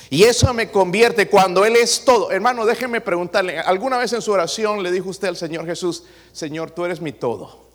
Y 0.09 0.23
eso 0.23 0.53
me 0.53 0.71
convierte 0.71 1.29
cuando 1.29 1.65
Él 1.65 1.75
es 1.75 2.03
todo. 2.03 2.31
Hermano, 2.31 2.65
déjeme 2.65 2.99
preguntarle, 2.99 3.59
¿alguna 3.59 3.97
vez 3.97 4.11
en 4.13 4.21
su 4.21 4.31
oración 4.31 4.81
le 4.81 4.91
dijo 4.91 5.09
usted 5.09 5.27
al 5.27 5.37
Señor 5.37 5.65
Jesús, 5.65 6.03
Señor, 6.31 6.71
tú 6.71 6.85
eres 6.85 6.99
mi 6.99 7.11
todo? 7.11 7.69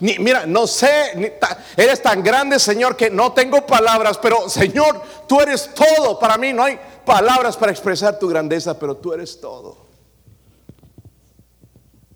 mira, 0.00 0.44
no 0.46 0.66
sé, 0.66 1.38
eres 1.76 2.02
tan 2.02 2.22
grande, 2.22 2.58
Señor, 2.58 2.96
que 2.96 3.10
no 3.10 3.32
tengo 3.32 3.64
palabras, 3.66 4.18
pero 4.18 4.48
Señor, 4.48 5.00
tú 5.26 5.40
eres 5.40 5.70
todo. 5.74 6.18
Para 6.18 6.36
mí 6.36 6.52
no 6.52 6.64
hay 6.64 6.78
palabras 7.04 7.56
para 7.56 7.72
expresar 7.72 8.18
tu 8.18 8.28
grandeza, 8.28 8.78
pero 8.78 8.96
tú 8.96 9.12
eres 9.12 9.40
todo. 9.40 9.76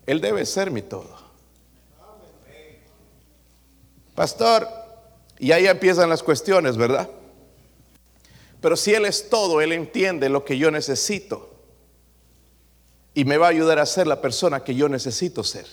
Él 0.05 0.19
debe 0.21 0.45
ser 0.45 0.71
mi 0.71 0.81
todo. 0.81 1.17
Pastor, 4.15 4.67
y 5.37 5.51
ahí 5.51 5.67
empiezan 5.67 6.09
las 6.09 6.21
cuestiones, 6.21 6.75
¿verdad? 6.75 7.09
Pero 8.61 8.75
si 8.75 8.93
Él 8.93 9.05
es 9.05 9.29
todo, 9.29 9.61
Él 9.61 9.71
entiende 9.71 10.29
lo 10.29 10.43
que 10.43 10.57
yo 10.57 10.71
necesito. 10.71 11.49
Y 13.13 13.25
me 13.25 13.37
va 13.37 13.47
a 13.47 13.49
ayudar 13.49 13.79
a 13.79 13.85
ser 13.85 14.07
la 14.07 14.21
persona 14.21 14.63
que 14.63 14.75
yo 14.75 14.89
necesito 14.89 15.43
ser. 15.43 15.65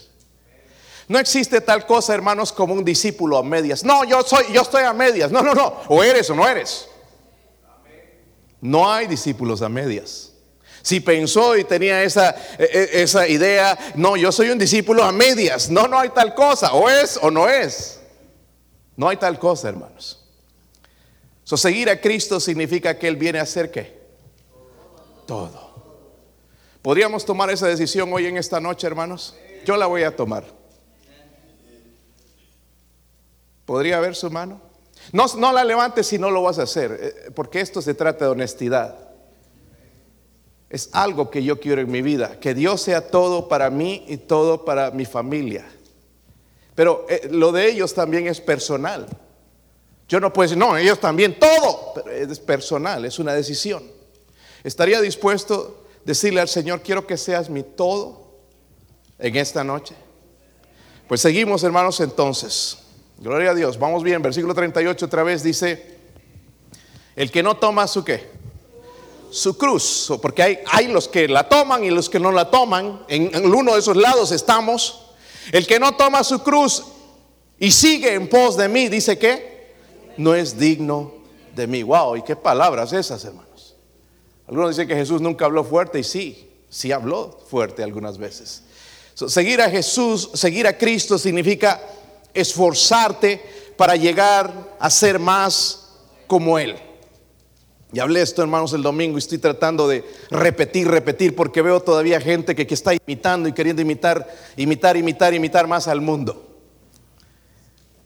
No 1.09 1.19
existe 1.19 1.61
tal 1.61 1.87
cosa, 1.87 2.15
hermanos, 2.15 2.53
como 2.53 2.75
un 2.75 2.85
discípulo 2.85 3.39
a 3.39 3.43
medias. 3.43 3.85
No, 3.85 4.05
yo 4.05 4.23
soy, 4.23 4.45
yo 4.53 4.63
estoy 4.63 4.83
a 4.83 4.93
medias. 4.93 5.31
No, 5.31 5.43
no, 5.43 5.55
no. 5.55 5.83
O 5.89 6.03
eres 6.03 6.29
o 6.31 6.35
no 6.35 6.47
eres. 6.49 6.89
No 8.61 8.91
hay 8.91 9.07
discípulos 9.07 9.63
a 9.63 9.69
medias. 9.69 10.33
Si 10.83 11.01
pensó 11.01 11.57
y 11.57 11.65
tenía 11.65 12.03
esa, 12.03 12.31
e, 12.59 12.65
e, 12.65 13.03
esa 13.03 13.27
idea, 13.29 13.77
no, 13.97 14.17
yo 14.17 14.33
soy 14.33 14.51
un 14.51 14.59
discípulo 14.59 15.05
a 15.05 15.13
medias. 15.13 15.71
No, 15.71 15.87
no 15.87 15.99
hay 15.99 16.09
tal 16.11 16.35
cosa. 16.35 16.73
O 16.73 16.89
es 16.89 17.19
o 17.23 17.31
no 17.31 17.49
es. 17.49 18.01
No 18.97 19.09
hay 19.09 19.17
tal 19.17 19.39
cosa, 19.39 19.69
hermanos. 19.69 20.26
So, 21.47 21.57
seguir 21.57 21.89
a 21.89 22.01
Cristo 22.01 22.41
significa 22.41 22.99
que 22.99 23.07
Él 23.07 23.15
viene 23.15 23.39
a 23.39 23.43
hacer 23.43 23.71
qué? 23.71 24.01
Todo. 25.29 26.11
¿Podríamos 26.83 27.25
tomar 27.25 27.51
esa 27.51 27.69
decisión 27.69 28.13
hoy 28.13 28.27
en 28.27 28.37
esta 28.37 28.59
noche, 28.59 28.85
hermanos? 28.89 29.37
Yo 29.65 29.77
la 29.77 29.87
voy 29.87 30.03
a 30.03 30.17
tomar. 30.17 30.43
¿Podría 33.65 34.01
ver 34.01 34.17
su 34.17 34.29
mano? 34.29 34.61
No, 35.13 35.27
no 35.39 35.53
la 35.53 35.63
levantes 35.63 36.09
si 36.09 36.19
no 36.19 36.33
lo 36.33 36.43
vas 36.43 36.59
a 36.59 36.65
hacer, 36.65 36.99
eh, 37.01 37.31
porque 37.33 37.61
esto 37.61 37.81
se 37.81 37.95
trata 37.95 38.25
de 38.25 38.33
honestidad. 38.33 38.99
Es 40.69 40.91
algo 40.91 41.31
que 41.31 41.45
yo 41.45 41.61
quiero 41.61 41.81
en 41.81 41.93
mi 41.93 42.03
vida, 42.03 42.41
que 42.41 42.55
Dios 42.55 42.83
sea 42.83 43.07
todo 43.07 43.47
para 43.47 43.71
mí 43.71 44.05
y 44.09 44.17
todo 44.17 44.65
para 44.65 44.91
mi 44.91 45.05
familia. 45.05 45.65
Pero 46.75 47.07
eh, 47.09 47.29
lo 47.31 47.53
de 47.53 47.71
ellos 47.71 47.95
también 47.95 48.27
es 48.27 48.41
personal. 48.41 49.07
Yo 50.09 50.21
no 50.21 50.33
puedo 50.33 50.49
decir, 50.49 50.59
no, 50.59 50.77
ellos 50.77 51.01
también, 51.01 51.39
todo, 51.39 51.93
pero 51.95 52.11
es 52.11 52.39
personal, 52.39 53.05
es 53.05 53.19
una 53.19 53.33
decisión. 53.35 53.83
¿Estaría 54.63 55.01
dispuesto 55.01 55.85
a 55.85 56.01
decirle 56.05 56.41
al 56.41 56.49
Señor, 56.49 56.83
quiero 56.83 57.07
que 57.07 57.17
seas 57.17 57.51
mi 57.51 57.65
todo 57.65 58.39
en 59.19 59.37
esta 59.37 59.65
noche? 59.65 59.97
Pues 61.09 61.21
seguimos, 61.21 61.63
hermanos, 61.65 62.01
entonces. 62.01 62.79
Gloria 63.19 63.51
a 63.51 63.55
Dios. 63.55 63.79
Vamos 63.79 64.03
bien, 64.03 64.23
versículo 64.23 64.55
38 64.55 65.07
otra 65.07 65.23
vez 65.23 65.43
dice, 65.43 65.99
el 67.17 67.31
que 67.31 67.43
no 67.43 67.57
toma 67.57 67.87
su 67.89 68.05
qué? 68.05 68.29
Su 69.31 69.57
cruz. 69.57 70.13
Porque 70.23 70.43
hay, 70.43 70.59
hay 70.71 70.89
los 70.89 71.09
que 71.09 71.27
la 71.27 71.49
toman 71.49 71.83
y 71.83 71.91
los 71.91 72.09
que 72.09 72.21
no 72.21 72.31
la 72.31 72.51
toman. 72.51 73.05
En, 73.09 73.35
en 73.35 73.53
uno 73.53 73.75
de 73.75 73.81
esos 73.81 73.97
lados 73.97 74.31
estamos. 74.31 75.15
El 75.51 75.67
que 75.67 75.81
no 75.81 75.97
toma 75.97 76.23
su 76.23 76.43
cruz 76.43 76.85
y 77.59 77.73
sigue 77.73 78.15
en 78.15 78.29
pos 78.29 78.57
de 78.57 78.69
mí, 78.69 78.89
dice 78.89 79.19
que 79.19 79.56
no 80.17 80.35
es 80.35 80.59
digno 80.59 81.13
de 81.55 81.67
mí. 81.67 81.83
Wow, 81.83 82.17
¿y 82.17 82.23
qué 82.23 82.37
palabras 82.37 82.93
esas, 82.93 83.25
hermanos? 83.25 83.75
Algunos 84.47 84.71
dicen 84.71 84.87
que 84.87 84.95
Jesús 84.95 85.21
nunca 85.21 85.45
habló 85.45 85.65
fuerte 85.65 85.99
y 85.99 86.05
sí, 86.05 86.49
sí 86.69 86.93
habló 86.93 87.39
fuerte 87.49 87.83
algunas 87.83 88.19
veces. 88.19 88.63
seguir 89.15 89.61
a 89.61 89.71
Jesús, 89.71 90.31
seguir 90.35 90.67
a 90.67 90.77
Cristo 90.77 91.19
significa 91.19 91.81
esforzarte 92.33 93.43
para 93.77 93.97
llegar 93.97 94.77
a 94.79 94.91
ser 94.91 95.19
más 95.19 95.89
como 96.27 96.59
Él. 96.59 96.77
Y 97.93 98.01
hablé 98.01 98.21
esto, 98.21 98.43
hermanos, 98.43 98.73
el 98.73 98.83
domingo 98.83 99.17
y 99.17 99.21
estoy 99.21 99.39
tratando 99.39 99.89
de 99.89 100.05
repetir, 100.31 100.89
repetir, 100.89 101.35
porque 101.35 101.63
veo 101.63 101.81
todavía 101.81 102.21
gente 102.21 102.55
que, 102.55 102.67
que 102.67 102.75
está 102.75 102.93
imitando 102.95 103.49
y 103.49 103.53
queriendo 103.53 103.81
imitar, 103.81 104.29
imitar, 104.57 104.97
imitar, 104.97 105.33
imitar 105.35 105.67
más 105.67 105.89
al 105.89 106.01
mundo. 106.01 106.46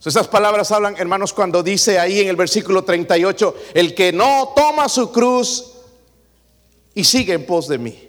Esas 0.05 0.29
palabras 0.29 0.73
hablan, 0.73 0.97
hermanos, 0.97 1.35
cuando 1.35 1.63
dice 1.63 1.99
ahí 1.99 2.21
en 2.21 2.29
el 2.29 2.37
versículo 2.37 2.85
38, 2.85 3.55
el 3.75 3.95
que 3.95 4.13
no 4.13 4.53
toma 4.57 4.89
su 4.89 5.13
cruz 5.13 5.73
y 6.95 7.05
sigue 7.05 7.35
en 7.35 7.45
pos 7.45 7.69
de 7.69 7.79
mí. 7.79 8.09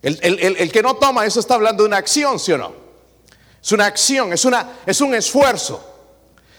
El, 0.00 0.18
el, 0.22 0.72
que 0.72 0.82
no 0.82 0.96
toma, 0.96 1.24
eso 1.24 1.40
está 1.40 1.54
hablando 1.54 1.82
de 1.82 1.88
una 1.88 1.96
acción, 1.98 2.38
¿sí 2.38 2.52
o 2.52 2.58
no? 2.58 2.74
Es 3.62 3.72
una 3.72 3.86
acción, 3.86 4.32
es, 4.32 4.44
una, 4.44 4.80
es 4.84 5.00
un 5.00 5.14
esfuerzo. 5.14 5.82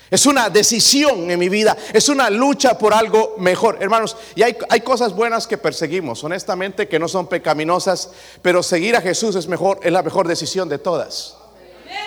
Es 0.09 0.27
una 0.27 0.49
decisión 0.49 1.29
en 1.29 1.39
mi 1.39 1.49
vida, 1.49 1.75
es 1.91 2.09
una 2.09 2.29
lucha 2.29 2.77
por 2.77 2.93
algo 2.93 3.35
mejor. 3.39 3.77
Hermanos, 3.81 4.17
y 4.35 4.43
hay, 4.43 4.55
hay, 4.69 4.81
cosas 4.81 5.13
buenas 5.13 5.47
que 5.47 5.57
perseguimos, 5.57 6.23
honestamente, 6.23 6.87
que 6.87 6.99
no 6.99 7.07
son 7.07 7.27
pecaminosas, 7.27 8.11
pero 8.43 8.61
seguir 8.61 8.95
a 8.95 9.01
Jesús 9.01 9.35
es 9.35 9.47
mejor, 9.47 9.79
es 9.81 9.91
la 9.91 10.03
mejor 10.03 10.27
decisión 10.27 10.69
de 10.69 10.77
todas. 10.77 11.37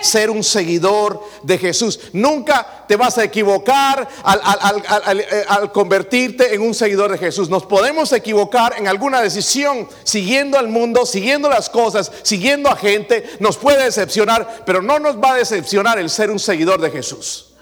Ser 0.01 0.29
un 0.29 0.43
seguidor 0.43 1.21
de 1.43 1.57
Jesús. 1.57 1.99
Nunca 2.13 2.85
te 2.87 2.95
vas 2.95 3.17
a 3.17 3.23
equivocar 3.23 4.07
al, 4.23 4.41
al, 4.43 5.25
al, 5.47 5.71
convertirte 5.71 6.53
en 6.53 6.61
un 6.61 6.73
seguidor 6.73 7.11
de 7.11 7.17
Jesús. 7.17 7.49
Nos 7.49 7.65
podemos 7.65 8.11
equivocar 8.13 8.75
en 8.77 8.87
alguna 8.87 9.21
decisión 9.21 9.87
siguiendo 10.03 10.57
al 10.57 10.69
mundo, 10.69 11.05
siguiendo 11.05 11.49
las 11.49 11.69
cosas, 11.69 12.11
siguiendo 12.23 12.69
a 12.69 12.75
gente. 12.75 13.37
Nos 13.39 13.57
puede 13.57 13.83
decepcionar, 13.83 14.63
pero 14.65 14.81
no 14.81 14.99
nos 14.99 15.17
va 15.17 15.33
a 15.33 15.37
decepcionar 15.37 15.99
el 15.99 16.09
ser 16.09 16.31
un 16.31 16.39
seguidor 16.39 16.79
de 16.81 16.91
Jesús. 16.91 17.53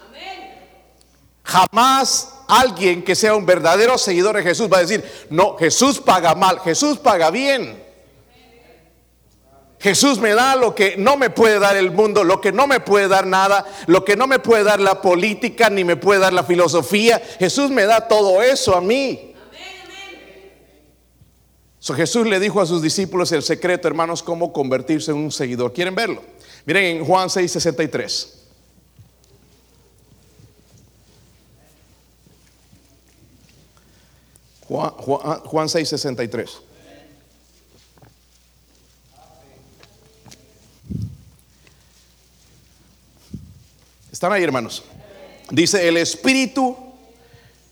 Jamás 1.42 2.28
alguien 2.46 3.02
que 3.02 3.14
sea 3.14 3.34
un 3.34 3.46
verdadero 3.46 3.96
seguidor 3.96 4.36
de 4.36 4.42
Jesús 4.42 4.68
va 4.72 4.78
a 4.78 4.82
decir, 4.82 5.04
no, 5.30 5.56
Jesús 5.56 5.98
paga 5.98 6.34
mal, 6.34 6.60
Jesús 6.60 6.98
paga 6.98 7.30
bien. 7.30 7.87
Jesús 9.80 10.18
me 10.18 10.34
da 10.34 10.56
lo 10.56 10.74
que 10.74 10.96
no 10.96 11.16
me 11.16 11.30
puede 11.30 11.58
dar 11.60 11.76
el 11.76 11.92
mundo, 11.92 12.24
lo 12.24 12.40
que 12.40 12.50
no 12.50 12.66
me 12.66 12.80
puede 12.80 13.06
dar 13.06 13.26
nada, 13.26 13.64
lo 13.86 14.04
que 14.04 14.16
no 14.16 14.26
me 14.26 14.40
puede 14.40 14.64
dar 14.64 14.80
la 14.80 15.00
política, 15.00 15.70
ni 15.70 15.84
me 15.84 15.96
puede 15.96 16.20
dar 16.20 16.32
la 16.32 16.42
filosofía. 16.42 17.22
Jesús 17.38 17.70
me 17.70 17.84
da 17.84 18.08
todo 18.08 18.42
eso 18.42 18.74
a 18.74 18.80
mí. 18.80 19.34
So, 21.78 21.94
Jesús 21.94 22.26
le 22.26 22.40
dijo 22.40 22.60
a 22.60 22.66
sus 22.66 22.82
discípulos 22.82 23.30
el 23.30 23.42
secreto, 23.42 23.86
hermanos, 23.86 24.22
cómo 24.22 24.52
convertirse 24.52 25.12
en 25.12 25.18
un 25.18 25.30
seguidor. 25.30 25.72
¿Quieren 25.72 25.94
verlo? 25.94 26.22
Miren 26.66 26.98
en 26.98 27.04
Juan 27.04 27.30
6, 27.30 27.50
63. 27.52 28.34
Juan, 34.68 34.90
Juan, 34.90 35.68
6, 35.68 35.88
63. 35.88 36.58
¿Están 44.18 44.32
ahí, 44.32 44.42
hermanos? 44.42 44.82
Dice, 45.48 45.86
el 45.86 45.96
espíritu 45.96 46.76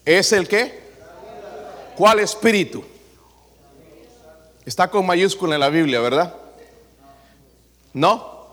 es 0.05 0.31
el 0.31 0.47
que. 0.47 0.79
¿Cuál 1.97 2.21
espíritu? 2.21 2.85
Está 4.65 4.89
con 4.89 5.05
mayúscula 5.05 5.55
en 5.55 5.61
la 5.61 5.71
Biblia, 5.71 6.01
¿verdad? 6.01 6.37
¿No? 7.93 8.47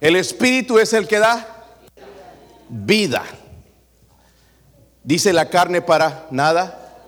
El 0.00 0.16
espíritu 0.16 0.78
es 0.78 0.94
el 0.94 1.06
que 1.06 1.18
da 1.18 1.66
vida. 2.70 3.22
Dice 5.04 5.34
la 5.34 5.50
carne 5.50 5.82
para 5.82 6.26
nada 6.30 7.04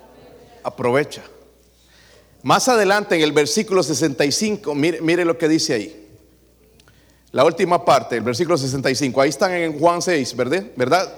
aprovecha. 0.63 1.23
Más 2.43 2.69
adelante 2.69 3.15
en 3.15 3.23
el 3.23 3.33
versículo 3.33 3.83
65, 3.83 4.75
mire, 4.75 5.01
mire 5.01 5.25
lo 5.25 5.39
que 5.39 5.49
dice 5.49 5.73
ahí. 5.73 6.08
La 7.33 7.45
última 7.45 7.85
parte, 7.85 8.17
el 8.17 8.23
versículo 8.23 8.57
65. 8.57 9.21
Ahí 9.21 9.29
están 9.29 9.53
en 9.53 9.79
Juan 9.79 10.01
6, 10.01 10.35
¿verdad? 10.37 11.13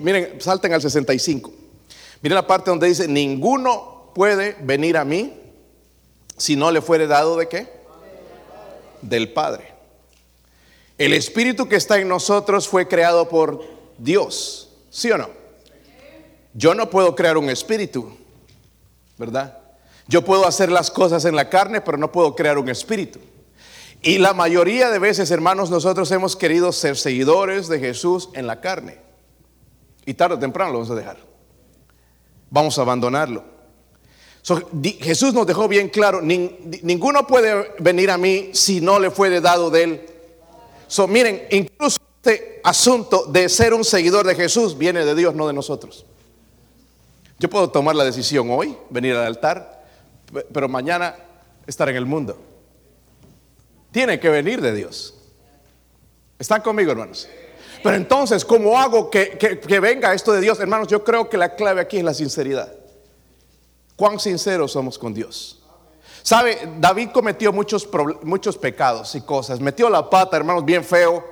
miren, 0.00 0.40
salten 0.40 0.72
al 0.72 0.82
65. 0.82 1.52
Miren 2.20 2.34
la 2.34 2.46
parte 2.46 2.70
donde 2.70 2.88
dice, 2.88 3.08
ninguno 3.08 4.10
puede 4.14 4.56
venir 4.60 4.96
a 4.96 5.04
mí 5.04 5.32
si 6.36 6.56
no 6.56 6.70
le 6.70 6.80
fuere 6.82 7.06
dado 7.06 7.36
de 7.36 7.48
qué? 7.48 7.68
Del 9.00 9.32
Padre. 9.32 9.72
El 10.98 11.12
Espíritu 11.12 11.68
que 11.68 11.76
está 11.76 11.98
en 11.98 12.08
nosotros 12.08 12.68
fue 12.68 12.86
creado 12.86 13.28
por 13.28 13.64
Dios, 13.98 14.68
¿sí 14.90 15.10
o 15.10 15.18
no? 15.18 15.28
Yo 16.52 16.74
no 16.74 16.88
puedo 16.88 17.14
crear 17.14 17.36
un 17.36 17.50
espíritu. 17.50 18.16
¿verdad? 19.18 19.58
Yo 20.06 20.24
puedo 20.24 20.46
hacer 20.46 20.70
las 20.70 20.90
cosas 20.90 21.24
en 21.24 21.36
la 21.36 21.48
carne, 21.48 21.80
pero 21.80 21.96
no 21.96 22.12
puedo 22.12 22.34
crear 22.34 22.58
un 22.58 22.68
espíritu. 22.68 23.20
Y 24.04 24.18
la 24.18 24.34
mayoría 24.34 24.90
de 24.90 24.98
veces, 24.98 25.30
hermanos, 25.30 25.70
nosotros 25.70 26.10
hemos 26.10 26.36
querido 26.36 26.72
ser 26.72 26.98
seguidores 26.98 27.68
de 27.68 27.80
Jesús 27.80 28.28
en 28.34 28.46
la 28.46 28.60
carne. 28.60 28.98
Y 30.04 30.12
tarde 30.12 30.34
o 30.34 30.38
temprano 30.38 30.72
lo 30.72 30.78
vamos 30.80 30.90
a 30.90 30.94
dejar. 30.94 31.16
Vamos 32.50 32.78
a 32.78 32.82
abandonarlo. 32.82 33.42
Jesús 35.00 35.32
nos 35.32 35.46
dejó 35.46 35.68
bien 35.68 35.88
claro, 35.88 36.20
ninguno 36.20 37.26
puede 37.26 37.72
venir 37.78 38.10
a 38.10 38.18
mí 38.18 38.50
si 38.52 38.82
no 38.82 38.98
le 38.98 39.10
fue 39.10 39.40
dado 39.40 39.70
de 39.70 39.82
él. 39.82 40.06
So, 40.86 41.08
miren, 41.08 41.46
incluso 41.50 41.96
este 42.16 42.60
asunto 42.62 43.24
de 43.24 43.48
ser 43.48 43.72
un 43.72 43.84
seguidor 43.84 44.26
de 44.26 44.34
Jesús 44.34 44.76
viene 44.76 45.06
de 45.06 45.14
Dios, 45.14 45.34
no 45.34 45.46
de 45.46 45.54
nosotros. 45.54 46.04
Yo 47.38 47.48
puedo 47.48 47.70
tomar 47.70 47.96
la 47.96 48.04
decisión 48.04 48.50
hoy, 48.50 48.76
venir 48.90 49.16
al 49.16 49.24
altar, 49.24 49.82
pero 50.52 50.68
mañana 50.68 51.16
estar 51.66 51.88
en 51.88 51.96
el 51.96 52.04
mundo. 52.04 52.38
Tiene 53.94 54.18
que 54.18 54.28
venir 54.28 54.60
de 54.60 54.74
Dios. 54.74 55.14
¿Están 56.36 56.62
conmigo, 56.62 56.90
hermanos? 56.90 57.28
Pero 57.80 57.94
entonces, 57.94 58.44
¿cómo 58.44 58.76
hago 58.76 59.08
que, 59.08 59.38
venga 59.80 60.12
esto 60.12 60.32
de 60.32 60.40
Dios? 60.40 60.58
Hermanos, 60.58 60.88
yo 60.88 61.04
creo 61.04 61.28
que 61.30 61.36
la 61.36 61.54
clave 61.54 61.80
aquí 61.80 61.98
es 61.98 62.02
la 62.02 62.12
sinceridad. 62.12 62.74
¿Cuán 63.94 64.18
sinceros 64.18 64.72
somos 64.72 64.98
con 64.98 65.14
Dios? 65.14 65.62
¿Sabe? 66.24 66.58
David 66.80 67.10
cometió 67.14 67.52
muchos, 67.52 67.88
muchos 68.24 68.58
pecados 68.58 69.14
y 69.14 69.20
cosas. 69.20 69.60
Metió 69.60 69.88
la 69.88 70.10
pata, 70.10 70.36
hermanos, 70.36 70.64
bien 70.64 70.82
feo. 70.82 71.24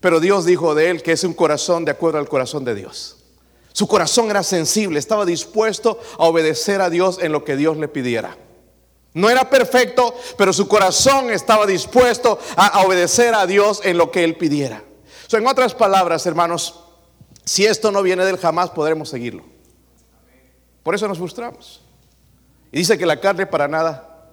Pero 0.00 0.18
Dios 0.18 0.44
dijo 0.44 0.74
de 0.74 0.90
él 0.90 1.00
que 1.00 1.12
es 1.12 1.22
un 1.22 1.32
corazón 1.32 1.84
de 1.84 1.92
acuerdo 1.92 2.18
al 2.18 2.28
corazón 2.28 2.64
de 2.64 2.74
Dios. 2.74 3.18
Su 3.72 3.86
corazón 3.86 4.28
era 4.30 4.42
sensible, 4.42 4.98
estaba 4.98 5.24
dispuesto 5.24 6.00
a 6.18 6.24
obedecer 6.24 6.80
a 6.80 6.90
Dios 6.90 7.20
en 7.22 7.30
lo 7.30 7.44
que 7.44 7.54
Dios 7.54 7.76
le 7.76 7.86
pidiera. 7.86 8.36
No 9.14 9.28
era 9.28 9.48
perfecto, 9.48 10.14
pero 10.38 10.52
su 10.52 10.66
corazón 10.66 11.30
estaba 11.30 11.66
dispuesto 11.66 12.38
a, 12.56 12.80
obedecer 12.82 13.34
a 13.34 13.46
Dios 13.46 13.80
en 13.84 13.98
lo 13.98 14.10
que 14.10 14.24
él 14.24 14.36
pidiera. 14.36 14.82
So, 15.26 15.36
en 15.36 15.46
otras 15.46 15.74
palabras, 15.74 16.24
hermanos, 16.26 16.80
si 17.44 17.66
esto 17.66 17.92
no 17.92 18.02
viene 18.02 18.24
del 18.24 18.38
jamás 18.38 18.70
podremos 18.70 19.10
seguirlo. 19.10 19.44
Por 20.82 20.94
eso 20.94 21.06
nos 21.08 21.18
frustramos. 21.18 21.82
Y 22.70 22.78
dice 22.78 22.96
que 22.96 23.04
la 23.04 23.20
carne 23.20 23.46
para 23.46 23.68
nada 23.68 24.30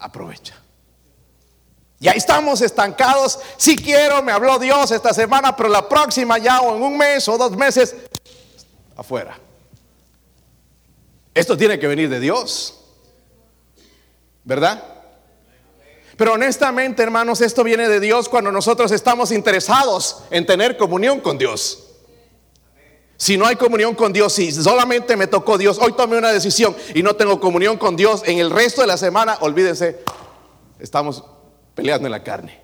aprovecha. 0.00 0.54
Y 2.00 2.08
ahí 2.08 2.18
estamos 2.18 2.60
estancados. 2.60 3.38
Si 3.56 3.76
quiero, 3.76 4.22
me 4.22 4.32
habló 4.32 4.58
Dios 4.58 4.90
esta 4.90 5.14
semana, 5.14 5.56
pero 5.56 5.68
la 5.68 5.88
próxima 5.88 6.38
ya 6.38 6.60
o 6.60 6.76
en 6.76 6.82
un 6.82 6.98
mes 6.98 7.26
o 7.28 7.38
dos 7.38 7.52
meses, 7.56 7.94
afuera. 8.96 9.38
Esto 11.32 11.56
tiene 11.56 11.78
que 11.78 11.86
venir 11.86 12.08
de 12.10 12.20
Dios. 12.20 12.83
¿Verdad? 14.44 14.82
Pero 16.16 16.34
honestamente, 16.34 17.02
hermanos, 17.02 17.40
esto 17.40 17.64
viene 17.64 17.88
de 17.88 17.98
Dios 17.98 18.28
cuando 18.28 18.52
nosotros 18.52 18.92
estamos 18.92 19.32
interesados 19.32 20.22
en 20.30 20.46
tener 20.46 20.76
comunión 20.76 21.20
con 21.20 21.38
Dios. 21.38 21.80
Si 23.16 23.36
no 23.36 23.46
hay 23.46 23.56
comunión 23.56 23.94
con 23.94 24.12
Dios, 24.12 24.32
si 24.32 24.52
solamente 24.52 25.16
me 25.16 25.26
tocó 25.26 25.56
Dios, 25.56 25.78
hoy 25.80 25.92
tomé 25.92 26.18
una 26.18 26.32
decisión 26.32 26.76
y 26.94 27.02
no 27.02 27.16
tengo 27.16 27.40
comunión 27.40 27.78
con 27.78 27.96
Dios 27.96 28.22
en 28.26 28.38
el 28.38 28.50
resto 28.50 28.80
de 28.80 28.86
la 28.86 28.96
semana, 28.96 29.38
olvídense, 29.40 30.00
estamos 30.78 31.24
peleando 31.74 32.06
en 32.06 32.12
la 32.12 32.22
carne. 32.22 32.60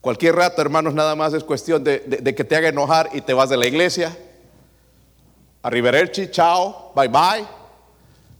Cualquier 0.00 0.36
rato, 0.36 0.62
hermanos, 0.62 0.94
nada 0.94 1.16
más 1.16 1.34
es 1.34 1.42
cuestión 1.42 1.82
de, 1.82 2.34
que 2.36 2.44
te 2.44 2.56
haga 2.56 2.68
enojar 2.68 3.10
y 3.12 3.20
te 3.20 3.34
vas 3.34 3.48
de 3.48 3.56
la 3.56 3.66
iglesia. 3.66 4.16
Arrivederci, 5.62 6.30
chao, 6.30 6.92
bye 6.94 7.08
bye, 7.08 7.44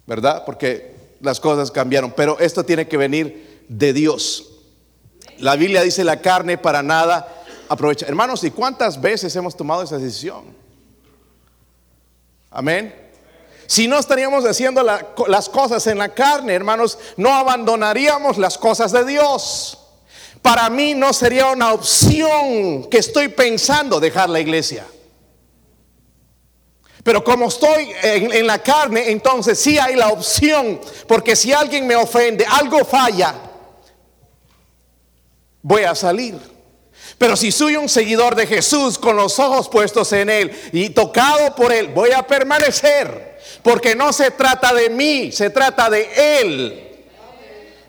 ¿verdad? 0.06 0.44
Porque 0.46 0.95
las 1.26 1.40
cosas 1.40 1.70
cambiaron. 1.70 2.12
Pero 2.16 2.38
esto 2.38 2.64
tiene 2.64 2.88
que 2.88 2.96
venir 2.96 3.66
de 3.68 3.92
Dios. 3.92 4.52
La 5.38 5.56
Biblia 5.56 5.82
dice 5.82 6.04
la 6.04 6.22
carne 6.22 6.56
para 6.56 6.82
nada 6.82 7.42
aprovecha. 7.68 8.06
Hermanos, 8.06 8.42
¿y 8.44 8.50
cuántas 8.50 9.00
veces 9.00 9.34
hemos 9.36 9.56
tomado 9.56 9.82
esa 9.82 9.98
decisión? 9.98 10.44
Amén. 12.50 12.94
Si 13.66 13.88
no 13.88 13.98
estaríamos 13.98 14.44
haciendo 14.44 14.82
las 14.82 15.48
cosas 15.48 15.86
en 15.88 15.98
la 15.98 16.14
carne, 16.14 16.54
hermanos, 16.54 16.98
no 17.16 17.34
abandonaríamos 17.34 18.38
las 18.38 18.56
cosas 18.56 18.92
de 18.92 19.04
Dios. 19.04 19.78
Para 20.40 20.70
mí 20.70 20.94
no 20.94 21.12
sería 21.12 21.48
una 21.48 21.72
opción 21.72 22.88
que 22.88 22.98
estoy 22.98 23.28
pensando 23.28 23.98
dejar 23.98 24.30
la 24.30 24.38
iglesia. 24.38 24.86
Pero 27.06 27.22
como 27.22 27.46
estoy 27.46 27.92
en, 28.02 28.48
la 28.48 28.58
carne, 28.58 29.12
entonces 29.12 29.60
sí 29.60 29.78
hay 29.78 29.94
la 29.94 30.08
opción, 30.08 30.80
porque 31.06 31.36
si 31.36 31.52
alguien 31.52 31.86
me 31.86 31.94
ofende, 31.94 32.44
algo 32.44 32.84
falla, 32.84 33.32
voy 35.62 35.84
a 35.84 35.94
salir. 35.94 36.34
Pero 37.16 37.36
si 37.36 37.52
soy 37.52 37.76
un 37.76 37.88
seguidor 37.88 38.34
de 38.34 38.48
Jesús 38.48 38.98
con 38.98 39.14
los 39.14 39.38
ojos 39.38 39.68
puestos 39.68 40.12
en 40.14 40.28
Él 40.28 40.50
y 40.72 40.90
tocado 40.90 41.54
por 41.54 41.72
Él, 41.72 41.92
voy 41.94 42.10
a 42.10 42.26
permanecer. 42.26 43.38
Porque 43.62 43.94
no 43.94 44.12
se 44.12 44.32
trata 44.32 44.74
de 44.74 44.90
mí, 44.90 45.30
se 45.30 45.50
trata 45.50 45.88
de 45.88 46.40
Él. 46.40 46.85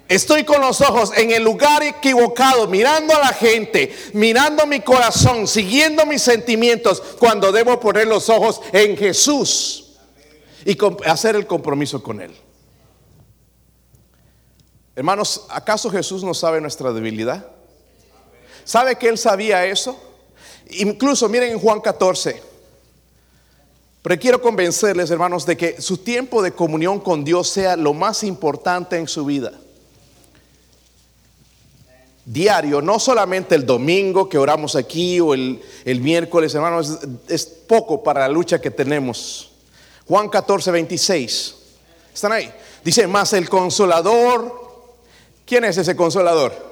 Estoy 0.08 0.46
con 0.46 0.62
los 0.62 0.80
ojos 0.80 1.12
en 1.18 1.32
el 1.32 1.44
lugar 1.44 1.84
equivocado, 1.84 2.68
mirando 2.68 3.14
a 3.14 3.20
la 3.20 3.34
gente, 3.34 3.94
mirando 4.14 4.66
mi 4.66 4.80
corazón, 4.80 5.48
siguiendo 5.48 6.06
mis 6.06 6.22
sentimientos, 6.22 7.02
cuando 7.20 7.52
debo 7.52 7.80
poner 7.80 8.08
los 8.08 8.30
ojos 8.30 8.62
en 8.72 8.96
Jesús 8.96 9.98
y 10.64 10.78
hacer 11.06 11.36
el 11.36 11.46
compromiso 11.46 12.02
con 12.02 12.22
Él. 12.22 12.34
Hermanos, 14.96 15.46
¿acaso 15.50 15.92
Jesús 15.92 16.24
no 16.24 16.34
sabe 16.34 16.62
nuestra 16.62 16.92
debilidad? 16.92 17.46
¿Sabe 18.64 18.96
que 18.98 19.08
él 19.08 19.18
sabía 19.18 19.66
eso? 19.66 19.98
Incluso 20.72 21.30
miren 21.30 21.52
en 21.52 21.60
Juan 21.60 21.80
14. 21.80 22.42
Pero 24.02 24.20
quiero 24.20 24.42
convencerles, 24.42 25.12
hermanos, 25.12 25.46
de 25.46 25.56
que 25.56 25.82
su 25.82 25.98
tiempo 25.98 26.42
de 26.42 26.52
comunión 26.52 27.00
con 27.00 27.24
Dios 27.24 27.48
sea 27.48 27.76
lo 27.76 27.94
más 27.94 28.24
importante 28.24 28.98
en 28.98 29.08
su 29.08 29.24
vida. 29.26 29.54
Diario, 32.30 32.82
no 32.82 33.00
solamente 33.00 33.56
el 33.56 33.66
domingo 33.66 34.28
que 34.28 34.38
oramos 34.38 34.76
aquí 34.76 35.18
o 35.22 35.34
el, 35.34 35.62
miércoles, 35.86 36.54
hermanos, 36.54 37.00
es, 37.30 37.46
poco 37.46 38.04
para 38.04 38.20
la 38.20 38.28
lucha 38.28 38.60
que 38.60 38.70
tenemos. 38.70 39.52
Juan 40.06 40.28
14, 40.28 40.72
26. 40.72 41.56
¿Están 42.14 42.34
ahí? 42.34 42.52
Dice, 42.84 43.08
más 43.08 43.32
el 43.32 43.48
consolador. 43.48 44.54
¿Quién 45.46 45.64
es 45.64 45.78
ese 45.78 45.96
consolador? 45.96 46.68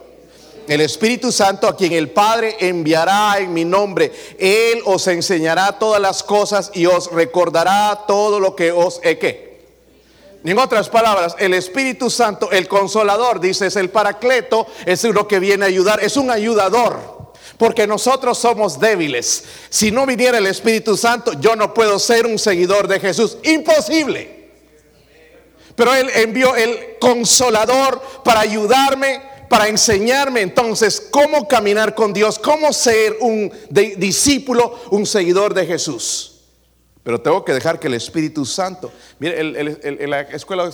el 0.68 0.82
Espíritu 0.82 1.32
Santo 1.32 1.68
a 1.68 1.78
quien 1.78 1.94
el 1.94 2.10
Padre 2.10 2.58
enviará 2.60 3.38
en 3.38 3.54
mi 3.54 3.64
nombre. 3.64 4.12
Él 4.38 4.82
os 4.86 5.08
enseñará 5.08 5.80
todas 5.80 6.02
las 6.02 6.22
cosas 6.22 6.72
y 6.74 6.86
os 6.86 7.12
recordará 7.12 8.04
todo 8.08 8.42
lo 8.42 8.58
que 8.58 8.74
os 8.74 9.00
he. 9.04 9.55
En 10.46 10.60
otras 10.60 10.90
palabras, 10.90 11.36
el 11.40 11.56
Espíritu 11.56 12.12
Santo, 12.12 12.52
el 12.52 12.68
consolador, 12.68 13.40
dice, 13.40 13.66
es 13.66 13.76
el 13.78 13.90
paracleto, 13.90 14.68
es 14.86 15.04
lo 15.06 15.28
que 15.28 15.40
viene 15.40 15.66
a 15.66 15.68
ayudar, 15.68 16.04
es 16.04 16.18
un 16.18 16.30
ayudador. 16.30 17.34
Porque 17.58 17.88
nosotros 17.88 18.38
somos 18.38 18.80
débiles. 18.80 19.46
Si 19.70 19.90
no 19.90 20.06
viniera 20.06 20.38
el 20.38 20.46
Espíritu 20.46 20.98
Santo, 20.98 21.34
yo 21.40 21.56
no 21.56 21.74
puedo 21.74 21.98
ser 21.98 22.28
un 22.28 22.38
seguidor 22.38 22.88
de 22.88 23.00
Jesús. 23.00 23.38
Imposible. 23.44 24.52
Pero 25.76 25.96
Él 25.96 26.12
envió 26.14 26.56
el 26.56 26.98
consolador 27.00 28.00
para 28.24 28.42
ayudarme 28.42 29.34
para 29.50 29.68
enseñarme 29.68 30.42
entonces 30.42 31.08
cómo 31.12 31.48
caminar 31.48 31.96
con 31.96 32.14
Dios, 32.14 32.40
cómo 32.40 32.74
ser 32.74 33.18
un 33.22 33.52
discípulo, 33.70 34.80
un 34.90 35.06
seguidor 35.06 35.54
de 35.54 35.66
Jesús. 35.66 36.35
Pero 37.06 37.22
tengo 37.22 37.46
que 37.46 37.54
dejar 37.54 37.80
que 37.80 37.86
el 37.86 37.94
Espíritu 37.94 38.48
Santo, 38.48 38.92
mire, 39.20 39.40
en 39.40 40.10
la 40.10 40.22
escuela 40.22 40.72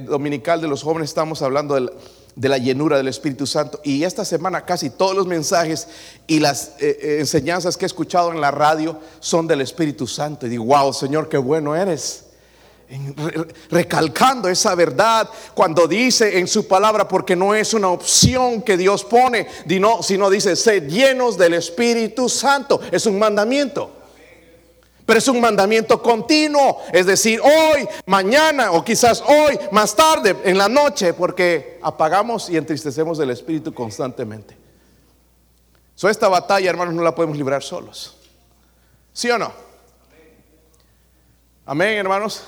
dominical 0.00 0.60
de 0.60 0.66
los 0.66 0.82
jóvenes 0.82 1.08
estamos 1.08 1.40
hablando 1.40 1.76
de 1.76 2.48
la, 2.48 2.58
llenura 2.58 2.96
del 2.96 3.06
Espíritu 3.06 3.46
Santo 3.46 3.80
y 3.84 4.02
esta 4.02 4.24
semana 4.24 4.64
casi 4.64 4.90
todos 4.90 5.14
los 5.14 5.28
mensajes 5.28 5.86
y 6.26 6.40
las 6.40 6.72
eh, 6.80 6.98
eh, 7.00 7.16
enseñanzas 7.20 7.76
que 7.76 7.84
he 7.84 7.86
escuchado 7.86 8.32
en 8.32 8.40
la 8.40 8.50
radio 8.50 8.98
son 9.20 9.46
del 9.46 9.60
Espíritu 9.60 10.08
Santo. 10.08 10.48
Y 10.48 10.50
digo, 10.50 10.64
wow, 10.64 10.92
Señor, 10.92 11.28
qué 11.28 11.38
bueno 11.38 11.76
eres 11.76 12.24
recalcando 13.70 14.48
esa 14.48 14.74
verdad 14.74 15.28
cuando 15.54 15.86
dice 15.86 16.40
en 16.40 16.48
su 16.48 16.66
palabra, 16.66 17.06
porque 17.06 17.36
no 17.36 17.54
es 17.54 17.72
una 17.72 17.88
opción 17.88 18.62
que 18.62 18.76
Dios 18.76 19.04
pone, 19.04 19.46
sino 20.02 20.28
dice, 20.28 20.56
sed 20.56 20.88
llenos 20.88 21.38
del 21.38 21.54
Espíritu 21.54 22.28
Santo. 22.28 22.80
Es 22.90 23.06
un 23.06 23.16
mandamiento. 23.16 23.97
Pero 25.08 25.20
es 25.20 25.28
un 25.28 25.40
mandamiento 25.40 26.02
continuo, 26.02 26.82
es 26.92 27.06
decir, 27.06 27.40
hoy, 27.40 27.88
mañana 28.04 28.72
o 28.72 28.84
quizás 28.84 29.22
hoy, 29.22 29.58
más 29.72 29.96
tarde, 29.96 30.36
en 30.44 30.58
la 30.58 30.68
noche, 30.68 31.14
porque 31.14 31.78
apagamos 31.80 32.50
y 32.50 32.58
entristecemos 32.58 33.18
el 33.18 33.30
Espíritu 33.30 33.72
constantemente. 33.72 34.54
So, 35.94 36.10
esta 36.10 36.28
batalla, 36.28 36.68
hermanos, 36.68 36.92
no 36.92 37.02
la 37.02 37.14
podemos 37.14 37.38
librar 37.38 37.62
solos. 37.62 38.18
¿Sí 39.14 39.30
o 39.30 39.38
no? 39.38 39.50
Amén, 41.64 41.96
hermanos. 41.96 42.44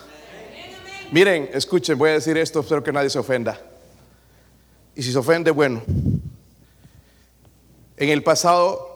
Miren, 1.12 1.49
escuchen, 1.55 1.96
voy 1.96 2.11
a 2.11 2.12
decir 2.12 2.37
esto, 2.37 2.61
espero 2.61 2.85
que 2.85 2.92
nadie 2.92 3.09
se 3.09 3.18
ofenda. 3.18 3.59
Y 4.94 5.03
si 5.03 5.12
se 5.12 5.18
ofende, 5.18 5.51
bueno. 5.51 5.81
En 7.96 8.11
el 8.11 8.23
pasado, 8.23 8.89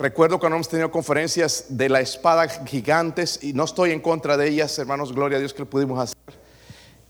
recuerdo 0.00 0.40
cuando 0.40 0.56
hemos 0.56 0.68
tenido 0.68 0.90
conferencias 0.90 1.66
de 1.68 1.88
la 1.88 2.00
espada 2.00 2.48
gigantes, 2.48 3.38
y 3.42 3.52
no 3.52 3.64
estoy 3.64 3.92
en 3.92 4.00
contra 4.00 4.36
de 4.36 4.48
ellas, 4.48 4.76
hermanos, 4.78 5.12
gloria 5.12 5.36
a 5.36 5.40
Dios 5.40 5.52
que 5.52 5.60
lo 5.60 5.70
pudimos 5.70 6.00
hacer, 6.00 6.16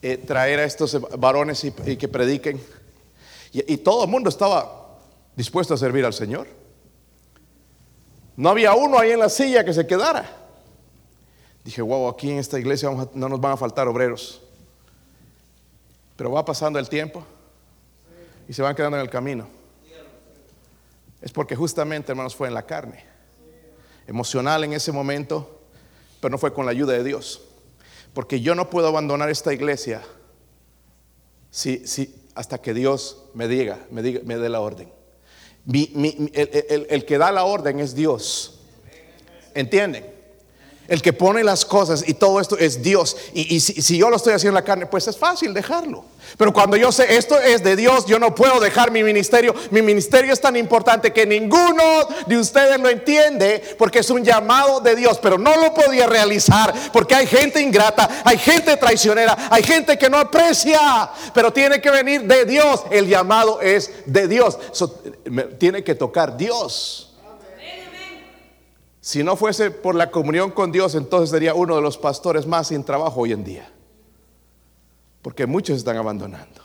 eh, 0.02 0.16
traer 0.18 0.58
a 0.58 0.64
estos 0.64 1.00
varones 1.18 1.64
y, 1.64 1.96
que 1.96 2.08
prediquen. 2.08 2.60
Y, 3.52 3.74
y 3.74 3.76
todo 3.78 4.04
el 4.04 4.10
mundo 4.10 4.28
estaba 4.28 4.98
dispuesto 5.36 5.74
a 5.74 5.78
servir 5.78 6.04
al 6.04 6.12
Señor. 6.12 6.48
No 8.36 8.48
había 8.48 8.74
uno 8.74 8.98
ahí 8.98 9.12
en 9.12 9.20
la 9.20 9.28
silla 9.28 9.64
que 9.64 9.72
se 9.72 9.86
quedara. 9.86 10.28
Dije, 11.64 11.82
wow, 11.82 12.08
aquí 12.08 12.30
en 12.30 12.38
esta 12.38 12.58
iglesia 12.58 12.90
no 13.14 13.28
nos 13.28 13.40
van 13.40 13.52
a 13.52 13.56
faltar 13.56 13.86
obreros. 13.86 14.42
Pero 16.16 16.32
va 16.32 16.44
pasando 16.44 16.78
el 16.78 16.88
tiempo 16.88 17.24
y 18.48 18.52
se 18.52 18.62
van 18.62 18.74
quedando 18.74 18.96
en 18.96 19.02
el 19.02 19.10
camino. 19.10 19.59
Es 21.20 21.32
porque 21.32 21.56
justamente, 21.56 22.12
hermanos, 22.12 22.34
fue 22.34 22.48
en 22.48 22.54
la 22.54 22.66
carne. 22.66 23.04
Emocional 24.06 24.64
en 24.64 24.72
ese 24.72 24.92
momento, 24.92 25.60
pero 26.20 26.30
no 26.30 26.38
fue 26.38 26.52
con 26.52 26.64
la 26.64 26.72
ayuda 26.72 26.94
de 26.94 27.04
Dios. 27.04 27.42
Porque 28.12 28.40
yo 28.40 28.54
no 28.54 28.70
puedo 28.70 28.88
abandonar 28.88 29.30
esta 29.30 29.52
iglesia 29.52 30.02
si, 31.50 31.86
si, 31.86 32.14
hasta 32.34 32.60
que 32.60 32.74
Dios 32.74 33.24
me 33.34 33.48
diga, 33.48 33.78
me, 33.90 34.02
diga, 34.02 34.20
me 34.24 34.36
dé 34.36 34.48
la 34.48 34.60
orden. 34.60 34.92
el, 35.72 36.86
el 36.88 37.04
que 37.04 37.18
da 37.18 37.30
la 37.32 37.44
orden 37.44 37.80
es 37.80 37.94
Dios. 37.94 38.60
¿Entienden? 39.54 40.19
El 40.90 41.02
que 41.02 41.12
pone 41.12 41.44
las 41.44 41.64
cosas 41.64 42.02
y 42.04 42.14
todo 42.14 42.40
esto 42.40 42.58
es 42.58 42.82
Dios. 42.82 43.16
Y, 43.32 43.60
si, 43.60 43.96
yo 43.96 44.10
lo 44.10 44.16
estoy 44.16 44.32
haciendo 44.32 44.58
en 44.58 44.62
la 44.62 44.66
carne, 44.66 44.86
pues 44.86 45.06
es 45.06 45.16
fácil 45.16 45.54
dejarlo. 45.54 46.04
Pero 46.36 46.52
cuando 46.52 46.76
yo 46.76 46.90
sé 46.90 47.16
esto 47.16 47.38
es 47.38 47.62
de 47.62 47.76
Dios, 47.76 48.06
yo 48.06 48.18
no 48.18 48.34
puedo 48.34 48.58
dejar 48.58 48.90
mi 48.90 49.04
ministerio. 49.04 49.54
Mi 49.70 49.82
ministerio 49.82 50.32
es 50.32 50.40
tan 50.40 50.56
importante 50.56 51.12
que 51.12 51.24
ninguno 51.26 52.08
de 52.26 52.36
ustedes 52.36 52.80
lo 52.80 52.88
entiende 52.88 53.76
porque 53.78 54.00
es 54.00 54.10
un 54.10 54.24
llamado 54.24 54.80
de 54.80 54.96
Dios, 54.96 55.20
pero 55.22 55.38
no 55.38 55.54
lo 55.58 55.72
podía 55.72 56.08
realizar 56.08 56.74
porque 56.92 57.14
hay 57.14 57.28
gente 57.28 57.60
ingrata, 57.60 58.22
hay 58.24 58.38
gente 58.38 58.76
traicionera, 58.76 59.48
hay 59.48 59.62
gente 59.62 59.96
que 59.96 60.10
no 60.10 60.18
aprecia, 60.18 61.08
pero 61.32 61.52
tiene 61.52 61.80
que 61.80 61.90
venir 61.92 62.22
de 62.22 62.44
Dios. 62.46 62.82
El 62.90 63.06
llamado 63.06 63.60
es 63.60 63.92
de 64.06 64.26
Dios. 64.26 64.58
Tiene 65.58 65.84
que 65.84 65.94
tocar 65.94 66.36
Dios. 66.36 67.09
Si 69.10 69.24
no 69.24 69.34
fuese 69.34 69.72
por 69.72 69.96
la 69.96 70.08
comunión 70.08 70.52
con 70.52 70.70
Dios, 70.70 70.94
entonces 70.94 71.30
sería 71.30 71.52
uno 71.52 71.74
de 71.74 71.82
los 71.82 71.98
pastores 71.98 72.46
más 72.46 72.68
sin 72.68 72.84
trabajo 72.84 73.22
hoy 73.22 73.32
en 73.32 73.42
día. 73.42 73.68
Porque 75.20 75.46
muchos 75.46 75.78
están 75.78 75.96
abandonando. 75.96 76.62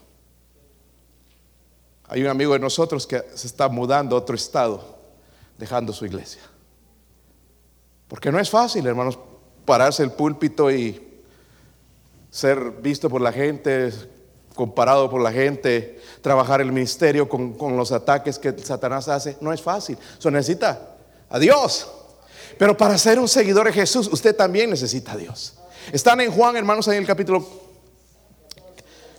Hay 2.08 2.22
un 2.22 2.28
amigo 2.28 2.54
de 2.54 2.60
nosotros 2.60 3.08
que 3.08 3.20
se 3.34 3.48
está 3.48 3.68
mudando 3.68 4.16
a 4.16 4.20
otro 4.20 4.36
estado, 4.36 4.96
dejando 5.58 5.92
su 5.92 6.06
iglesia. 6.06 6.44
Porque 8.08 8.32
no 8.32 8.40
es 8.40 8.52
fácil, 8.52 8.86
hermanos, 8.86 9.18
pararse 9.66 10.04
el 10.04 10.12
púlpito 10.12 10.70
y 10.70 11.24
ser 12.30 12.74
visto 12.74 13.10
por 13.10 13.22
la 13.22 13.32
gente, 13.32 13.92
comparado 14.54 15.10
por 15.10 15.20
la 15.20 15.32
gente, 15.32 16.00
trabajar 16.22 16.62
el 16.62 16.72
ministerio 16.72 17.28
con, 17.28 17.56
con 17.56 17.76
los 17.76 17.92
ataques 17.92 18.38
que 18.38 18.56
Satanás 18.60 19.08
hace. 19.08 19.36
No 19.42 19.52
es 19.52 19.64
fácil. 19.64 19.98
Eso 20.20 20.30
necesita 20.30 20.96
a 21.28 21.40
Dios. 21.40 21.90
Pero 22.58 22.78
para 22.78 22.98
ser 22.98 23.20
un 23.20 23.28
seguidor 23.28 23.68
de 23.68 23.74
Jesús, 23.74 24.10
usted 24.12 24.36
también 24.36 24.70
necesita 24.70 25.14
a 25.14 25.18
Dios. 25.18 25.56
Están 25.92 26.22
en 26.22 26.32
Juan, 26.32 26.56
hermanos, 26.56 26.88
en 26.88 26.96
el 26.96 27.06
capítulo 27.06 27.46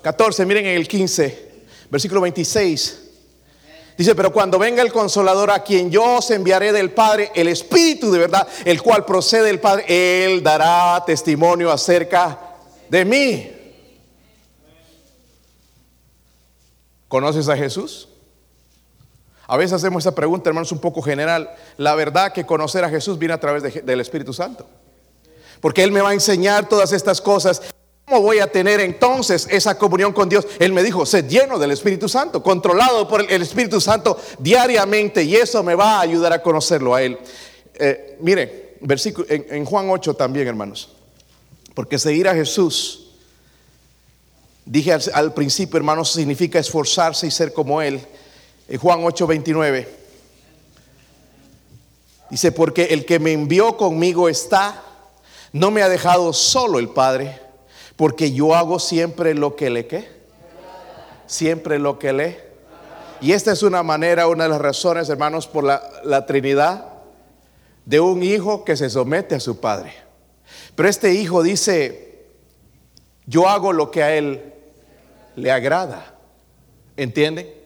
14, 0.03 0.47
miren 0.47 0.67
en 0.67 0.77
el 0.77 0.89
15, 0.89 1.65
versículo 1.91 2.21
26. 2.21 3.03
Dice, 3.97 4.15
pero 4.15 4.33
cuando 4.33 4.59
venga 4.59 4.83
el 4.83 4.93
consolador 4.93 5.51
a 5.51 5.63
quien 5.63 5.91
yo 5.91 6.17
os 6.17 6.31
enviaré 6.31 6.73
del 6.73 6.93
Padre, 6.93 7.31
el 7.35 7.49
Espíritu 7.49 8.11
de 8.11 8.19
verdad, 8.19 8.47
el 8.65 8.83
cual 8.83 9.05
procede 9.07 9.45
del 9.45 9.59
Padre, 9.59 9.85
Él 9.89 10.43
dará 10.43 11.03
testimonio 11.07 11.73
acerca 11.73 12.39
de 12.91 13.05
mí. 13.05 13.53
¿Conoces 17.09 17.49
a 17.49 17.57
Jesús? 17.57 18.09
A 19.49 19.57
veces 19.57 19.75
hacemos 19.75 20.03
esa 20.03 20.15
pregunta, 20.15 20.51
hermanos, 20.51 20.73
un 20.73 20.81
poco 20.81 21.01
general. 21.03 21.51
La 21.77 21.95
verdad 21.95 22.33
que 22.33 22.45
conocer 22.45 22.85
a 22.85 22.89
Jesús 22.89 23.19
viene 23.19 23.35
a 23.35 23.41
través 23.41 23.63
de- 23.63 23.83
del 23.83 24.01
Espíritu 24.01 24.33
Santo. 24.33 24.67
Porque 25.61 25.83
Él 25.85 25.93
me 25.93 26.01
va 26.01 26.11
a 26.11 26.15
enseñar 26.15 26.69
todas 26.69 26.93
estas 26.93 27.21
cosas. 27.21 27.63
¿Cómo 28.05 28.21
voy 28.23 28.39
a 28.41 28.51
tener 28.51 28.81
entonces 28.81 29.49
esa 29.51 29.79
comunión 29.79 30.13
con 30.13 30.29
Dios? 30.29 30.47
Él 30.59 30.73
me 30.73 30.83
dijo, 30.83 31.07
sed 31.07 31.27
lleno 31.29 31.59
del 31.59 31.71
Espíritu 31.73 32.09
Santo, 32.09 32.43
controlado 32.43 33.09
por 33.09 33.21
el- 33.21 33.43
Espíritu 33.43 33.81
Santo 33.81 34.17
diariamente. 34.39 35.23
Y 35.23 35.37
eso 35.37 35.63
me 35.63 35.75
va 35.75 35.99
a 35.99 36.01
ayudar 36.03 36.33
a 36.33 36.43
conocerlo 36.43 36.95
a 36.95 37.03
Él. 37.03 37.19
Eh, 37.75 38.17
mire, 38.21 38.77
versículo, 38.81 39.27
en, 39.31 39.47
en 39.51 39.65
Juan 39.65 39.89
8 39.91 40.15
también, 40.15 40.47
hermanos. 40.49 40.91
Porque 41.75 41.99
seguir 41.99 42.29
a 42.29 42.35
Jesús, 42.35 43.11
dije 44.65 44.93
al 45.13 45.33
principio, 45.35 45.77
hermanos, 45.77 46.13
significa 46.13 46.59
esforzarse 46.59 47.27
y 47.27 47.31
ser 47.31 47.53
como 47.53 47.81
Él. 47.83 48.01
En 48.69 48.79
Juan 48.79 49.01
8, 49.03 49.27
29. 49.27 49.89
Dice, 52.31 52.51
porque 52.51 52.85
el 52.87 53.07
que 53.07 53.19
me 53.21 53.33
envió 53.33 53.77
conmigo 53.77 54.29
está, 54.29 54.83
no 55.53 55.71
me 55.71 55.83
ha 55.83 55.89
dejado 55.89 56.33
solo 56.33 56.79
el 56.79 56.89
Padre, 56.89 57.41
porque 57.95 58.33
yo 58.33 58.55
hago 58.55 58.81
siempre 58.81 59.35
lo 59.35 59.55
que 59.55 59.71
le 59.71 59.87
que, 59.87 60.09
siempre 61.27 61.79
lo 61.79 61.99
que 61.99 62.13
le. 62.13 62.47
Y 63.21 63.33
esta 63.33 63.53
es 63.53 63.63
una 63.63 63.83
manera, 63.83 64.27
una 64.27 64.45
de 64.45 64.51
las 64.51 64.61
razones, 64.61 65.09
hermanos, 65.09 65.47
por 65.47 65.65
la, 65.65 65.83
la 66.05 66.27
Trinidad, 66.27 66.87
de 67.85 68.01
un 68.01 68.23
hijo 68.25 68.65
que 68.65 68.77
se 68.77 68.91
somete 68.91 69.37
a 69.37 69.41
su 69.41 69.61
Padre. 69.61 69.95
Pero 70.75 70.89
este 70.89 71.15
hijo 71.15 71.45
dice, 71.45 72.27
yo 73.27 73.49
hago 73.49 73.73
lo 73.73 73.93
que 73.93 74.03
a 74.03 74.17
él 74.17 74.53
le 75.37 75.53
agrada. 75.53 76.15
¿Entienden? 76.97 77.66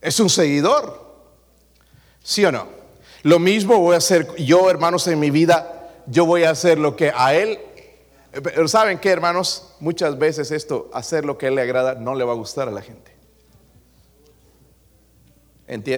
Es 0.00 0.20
un 0.20 0.30
seguidor. 0.30 1.06
¿Sí 2.22 2.44
o 2.44 2.52
no? 2.52 2.68
Lo 3.22 3.38
mismo 3.38 3.78
voy 3.78 3.94
a 3.94 3.98
hacer 3.98 4.34
yo, 4.36 4.70
hermanos, 4.70 5.06
en 5.08 5.18
mi 5.18 5.30
vida. 5.30 5.90
Yo 6.06 6.24
voy 6.24 6.44
a 6.44 6.50
hacer 6.50 6.78
lo 6.78 6.96
que 6.96 7.12
a 7.14 7.34
Él. 7.34 7.58
Pero 8.30 8.68
¿saben 8.68 8.98
qué, 8.98 9.10
hermanos? 9.10 9.74
Muchas 9.80 10.18
veces 10.18 10.50
esto, 10.50 10.90
hacer 10.92 11.24
lo 11.24 11.36
que 11.36 11.46
a 11.46 11.48
Él 11.48 11.56
le 11.56 11.62
agrada, 11.62 11.94
no 11.94 12.14
le 12.14 12.24
va 12.24 12.32
a 12.32 12.36
gustar 12.36 12.68
a 12.68 12.70
la 12.70 12.82
gente. 12.82 13.16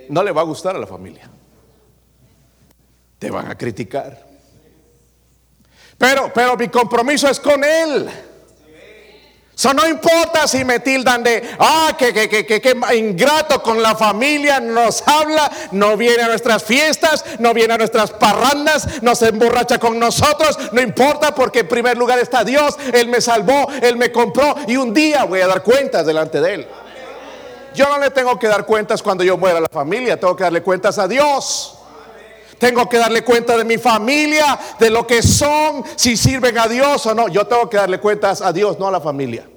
No 0.09 0.23
le 0.23 0.33
va 0.33 0.41
a 0.41 0.45
gustar 0.45 0.75
a 0.75 0.79
la 0.79 0.87
familia. 0.87 1.31
Te 3.19 3.31
van 3.31 3.51
a 3.51 3.57
criticar. 3.57 4.27
Pero, 5.99 6.33
pero 6.33 6.57
mi 6.57 6.69
compromiso 6.69 7.29
es 7.29 7.39
con 7.39 7.63
Él. 7.63 8.09
So, 9.61 9.75
no 9.75 9.87
importa 9.87 10.49
si 10.49 10.65
me 10.65 10.81
tildan 10.81 11.23
de, 11.23 11.51
ah, 11.59 11.95
que, 11.99 12.15
que, 12.15 12.31
que, 12.31 12.47
que, 12.47 12.97
ingrato 12.97 13.63
con 13.63 13.83
la 13.83 13.95
familia, 13.95 14.59
nos 14.59 15.07
habla, 15.07 15.51
no 15.73 15.99
viene 15.99 16.23
a 16.23 16.29
nuestras 16.29 16.65
fiestas, 16.65 17.23
no 17.41 17.53
viene 17.53 17.75
a 17.75 17.77
nuestras 17.77 18.11
parrandas, 18.11 19.03
no 19.03 19.15
se 19.15 19.29
emborracha 19.29 19.79
con 19.79 19.99
nosotros, 19.99 20.59
no 20.73 20.81
importa 20.81 21.35
porque 21.35 21.59
en 21.59 21.69
primer 21.69 21.99
lugar 21.99 22.19
está 22.21 22.43
Dios, 22.43 22.79
Él 22.95 23.09
me 23.09 23.21
salvó, 23.21 23.69
Él 23.83 23.99
me 23.99 24.11
compró 24.11 24.55
y 24.67 24.79
un 24.79 24.95
día 24.95 25.25
voy 25.25 25.43
a 25.43 25.47
dar 25.47 25.63
cuentas 25.63 26.07
delante 26.07 26.41
de 26.41 26.55
Él. 26.55 26.67
Yo 27.75 27.87
no 27.87 27.99
le 27.99 28.09
tengo 28.13 28.39
que 28.39 28.49
dar 28.49 28.65
cuentas 28.65 29.03
cuando 29.03 29.25
yo 29.25 29.37
muera 29.37 29.59
a 29.59 29.61
la 29.61 29.69
familia, 29.69 30.19
tengo 30.19 30.35
que 30.35 30.45
darle 30.45 30.63
cuentas 30.63 30.99
a 30.99 31.07
Dios. 31.07 31.77
Tengo 32.59 32.89
que 32.89 32.97
darle 32.97 33.25
cuenta 33.25 33.57
de 33.57 33.65
mi 33.65 33.77
familia, 33.77 34.59
de 34.79 34.91
lo 34.91 35.07
que 35.07 35.23
son, 35.23 35.83
si 35.97 36.15
sirven 36.15 36.59
a 36.59 36.67
Dios 36.67 37.07
o 37.07 37.15
no. 37.15 37.29
Yo 37.29 37.47
tengo 37.47 37.71
que 37.71 37.79
darle 37.79 37.99
cuentas 37.99 38.43
a 38.43 38.53
Dios, 38.53 38.79
no 38.79 38.87
a 38.87 38.91
la 38.91 39.01
familia. 39.01 39.50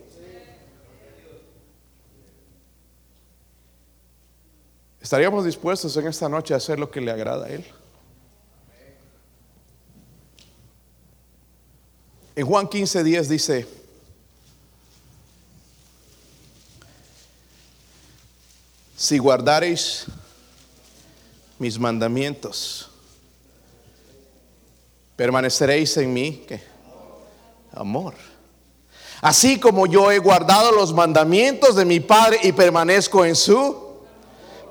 ¿Estaríamos 5.03 5.43
dispuestos 5.43 5.97
en 5.97 6.07
esta 6.07 6.29
noche 6.29 6.53
a 6.53 6.57
hacer 6.57 6.79
lo 6.79 6.89
que 6.89 7.01
le 7.01 7.11
agrada 7.11 7.47
a 7.47 7.49
Él? 7.49 7.65
En 12.37 12.45
Juan 12.45 12.69
15, 12.69 13.03
10 13.03 13.27
dice, 13.27 13.67
si 18.95 19.17
guardareis 19.17 20.05
mis 21.59 21.77
mandamientos, 21.77 22.89
permaneceréis 25.17 25.97
en 25.97 26.13
mí, 26.13 26.45
¿qué? 26.47 26.63
Amor. 27.73 28.13
Así 29.19 29.59
como 29.59 29.85
yo 29.85 30.09
he 30.13 30.19
guardado 30.19 30.71
los 30.71 30.93
mandamientos 30.93 31.75
de 31.75 31.83
mi 31.83 31.99
Padre 31.99 32.39
y 32.43 32.53
permanezco 32.53 33.25
en 33.25 33.35
su... 33.35 33.82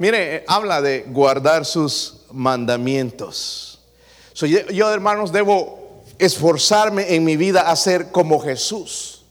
Mire, 0.02 0.34
eh, 0.34 0.44
habla 0.48 0.82
de 0.82 1.04
guardar 1.06 1.64
sus 1.64 2.22
mandamientos. 2.32 3.78
So, 4.32 4.46
yo, 4.46 4.66
yo, 4.66 4.92
hermanos, 4.92 5.30
debo 5.30 6.02
esforzarme 6.18 7.14
en 7.14 7.22
mi 7.22 7.36
vida 7.36 7.70
a 7.70 7.76
ser 7.76 8.10
como 8.10 8.40
Jesús. 8.40 9.22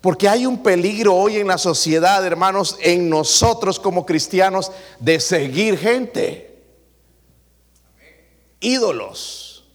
Porque 0.00 0.26
hay 0.26 0.46
un 0.46 0.62
peligro 0.62 1.14
hoy 1.14 1.36
en 1.36 1.48
la 1.48 1.58
sociedad, 1.58 2.24
hermanos, 2.24 2.78
en 2.80 3.10
nosotros 3.10 3.78
como 3.78 4.06
cristianos, 4.06 4.72
de 4.98 5.20
seguir 5.20 5.76
gente. 5.76 6.62
Ídolos. 8.60 9.66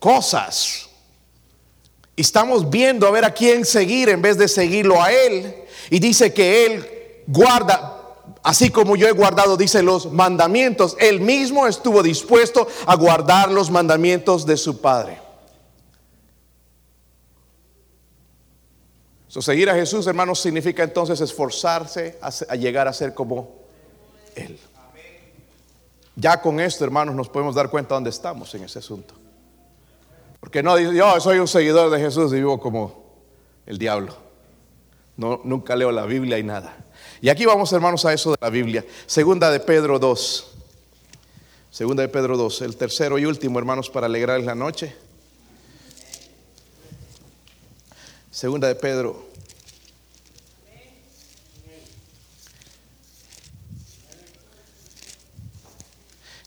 Cosas. 0.00 0.88
Y 2.16 2.22
estamos 2.22 2.68
viendo 2.68 3.06
a 3.06 3.12
ver 3.12 3.24
a 3.24 3.32
quién 3.32 3.64
seguir 3.64 4.08
en 4.08 4.20
vez 4.20 4.36
de 4.36 4.48
seguirlo 4.48 5.00
a 5.00 5.12
Él. 5.12 5.54
Y 5.88 6.00
dice 6.00 6.34
que 6.34 6.66
Él 6.66 7.22
guarda, 7.28 7.97
así 8.42 8.70
como 8.70 8.96
yo 8.96 9.08
he 9.08 9.12
guardado, 9.12 9.56
dice 9.56 9.82
los 9.82 10.12
mandamientos. 10.12 10.96
Él 11.00 11.20
mismo 11.20 11.66
estuvo 11.66 12.02
dispuesto 12.02 12.66
a 12.86 12.96
guardar 12.96 13.50
los 13.50 13.70
mandamientos 13.70 14.46
de 14.46 14.56
su 14.56 14.80
Padre. 14.80 15.18
So, 19.28 19.42
seguir 19.42 19.68
a 19.68 19.74
Jesús, 19.74 20.06
hermanos, 20.06 20.40
significa 20.40 20.82
entonces 20.82 21.20
esforzarse 21.20 22.18
a, 22.22 22.56
llegar 22.56 22.88
a 22.88 22.92
ser 22.94 23.12
como 23.12 23.56
Él. 24.34 24.58
Ya 26.16 26.40
con 26.40 26.58
esto, 26.58 26.84
hermanos, 26.84 27.14
nos 27.14 27.28
podemos 27.28 27.54
dar 27.54 27.68
cuenta 27.68 27.94
dónde 27.94 28.10
estamos 28.10 28.52
en 28.54 28.64
ese 28.64 28.78
asunto. 28.78 29.14
Porque 30.40 30.62
no 30.62 30.74
dice, 30.76 30.94
yo 30.94 31.20
soy 31.20 31.38
un 31.38 31.46
seguidor 31.46 31.90
de 31.90 32.00
Jesús 32.00 32.32
y 32.32 32.36
vivo 32.36 32.58
como 32.58 33.04
el 33.66 33.76
diablo. 33.76 34.16
No, 35.16 35.40
nunca 35.44 35.76
leo 35.76 35.92
la 35.92 36.06
Biblia 36.06 36.38
y 36.38 36.42
nada. 36.42 36.76
Y 37.20 37.28
aquí 37.28 37.44
vamos, 37.46 37.72
hermanos, 37.72 38.04
a 38.04 38.12
eso 38.12 38.30
de 38.30 38.38
la 38.40 38.50
Biblia. 38.50 38.84
Segunda 39.06 39.50
de 39.50 39.60
Pedro 39.60 39.98
2. 39.98 40.46
Segunda 41.70 42.02
de 42.02 42.08
Pedro 42.08 42.36
2, 42.36 42.62
el 42.62 42.76
tercero 42.76 43.18
y 43.18 43.24
último, 43.24 43.58
hermanos, 43.58 43.90
para 43.90 44.06
alegrarles 44.06 44.46
la 44.46 44.54
noche. 44.54 44.94
Segunda 48.30 48.68
de 48.68 48.74
Pedro. 48.74 49.28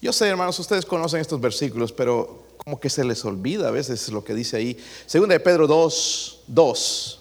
Yo 0.02 0.12
sé, 0.12 0.28
hermanos, 0.28 0.58
ustedes 0.58 0.86
conocen 0.86 1.22
estos 1.22 1.40
versículos, 1.40 1.92
pero 1.92 2.44
como 2.58 2.80
que 2.80 2.90
se 2.90 3.04
les 3.04 3.24
olvida 3.24 3.68
a 3.68 3.72
veces 3.72 4.10
lo 4.10 4.24
que 4.24 4.34
dice 4.34 4.58
ahí. 4.58 4.78
Segunda 5.06 5.34
de 5.34 5.40
Pedro 5.40 5.68
2, 5.68 6.42
2. 6.48 7.21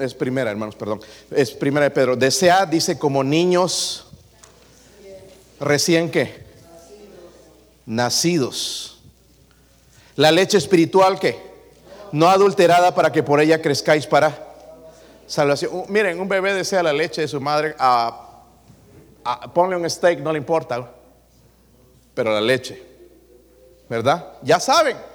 Es 0.00 0.14
primera, 0.14 0.50
hermanos, 0.50 0.74
perdón. 0.74 1.00
Es 1.30 1.52
primera 1.52 1.84
de 1.84 1.90
Pedro. 1.90 2.16
Desea, 2.16 2.66
dice, 2.66 2.98
como 2.98 3.22
niños 3.22 4.06
recién 5.60 6.10
que 6.10 6.42
nacidos. 7.86 9.00
La 10.16 10.30
leche 10.30 10.58
espiritual 10.58 11.18
que 11.18 11.38
no 12.12 12.28
adulterada 12.28 12.94
para 12.94 13.10
que 13.12 13.22
por 13.22 13.40
ella 13.40 13.62
crezcáis 13.62 14.06
para 14.06 14.54
salvación. 15.26 15.84
miren, 15.88 16.20
un 16.20 16.28
bebé 16.28 16.52
desea 16.52 16.82
la 16.82 16.92
leche 16.92 17.22
de 17.22 17.28
su 17.28 17.40
madre. 17.40 17.74
ponle 19.54 19.76
un 19.76 19.88
steak, 19.88 20.20
no 20.20 20.32
le 20.32 20.38
importa. 20.38 20.90
Pero 22.14 22.32
la 22.32 22.40
leche, 22.40 22.82
¿verdad? 23.88 24.32
Ya 24.42 24.60
saben 24.60 25.11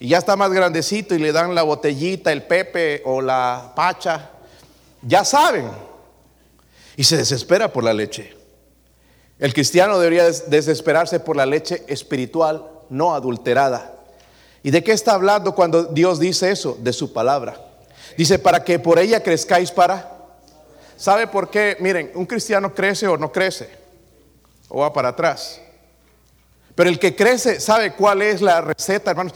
y 0.00 0.08
ya 0.08 0.18
está 0.18 0.34
más 0.34 0.50
grandecito 0.50 1.14
y 1.14 1.18
le 1.18 1.30
dan 1.30 1.54
la 1.54 1.62
botellita, 1.62 2.32
el 2.32 2.42
pepe 2.44 3.02
o 3.04 3.20
la 3.20 3.72
pacha, 3.76 4.30
ya 5.02 5.26
saben. 5.26 5.70
Y 6.96 7.04
se 7.04 7.18
desespera 7.18 7.70
por 7.70 7.84
la 7.84 7.92
leche. 7.92 8.34
El 9.38 9.52
cristiano 9.52 9.98
debería 9.98 10.24
desesperarse 10.24 11.20
por 11.20 11.36
la 11.36 11.44
leche 11.44 11.84
espiritual 11.86 12.66
no 12.88 13.14
adulterada. 13.14 13.94
¿Y 14.62 14.70
de 14.70 14.82
qué 14.82 14.92
está 14.92 15.12
hablando 15.12 15.54
cuando 15.54 15.84
Dios 15.84 16.18
dice 16.18 16.50
eso? 16.50 16.78
De 16.80 16.94
su 16.94 17.12
palabra. 17.12 17.60
Dice, 18.16 18.38
para 18.38 18.64
que 18.64 18.78
por 18.78 18.98
ella 18.98 19.22
crezcáis 19.22 19.70
para... 19.70 20.16
¿Sabe 20.96 21.26
por 21.26 21.50
qué? 21.50 21.76
Miren, 21.80 22.10
un 22.14 22.26
cristiano 22.26 22.74
crece 22.74 23.06
o 23.06 23.18
no 23.18 23.30
crece. 23.30 23.68
O 24.68 24.80
va 24.80 24.92
para 24.92 25.10
atrás. 25.10 25.60
Pero 26.74 26.88
el 26.88 26.98
que 26.98 27.14
crece 27.14 27.60
sabe 27.60 27.94
cuál 27.94 28.22
es 28.22 28.40
la 28.40 28.60
receta, 28.60 29.10
hermanos. 29.10 29.34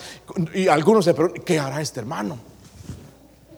Y 0.54 0.68
algunos 0.68 1.04
se 1.04 1.14
preguntan, 1.14 1.42
¿qué 1.44 1.58
hará 1.58 1.80
este 1.80 2.00
hermano? 2.00 2.38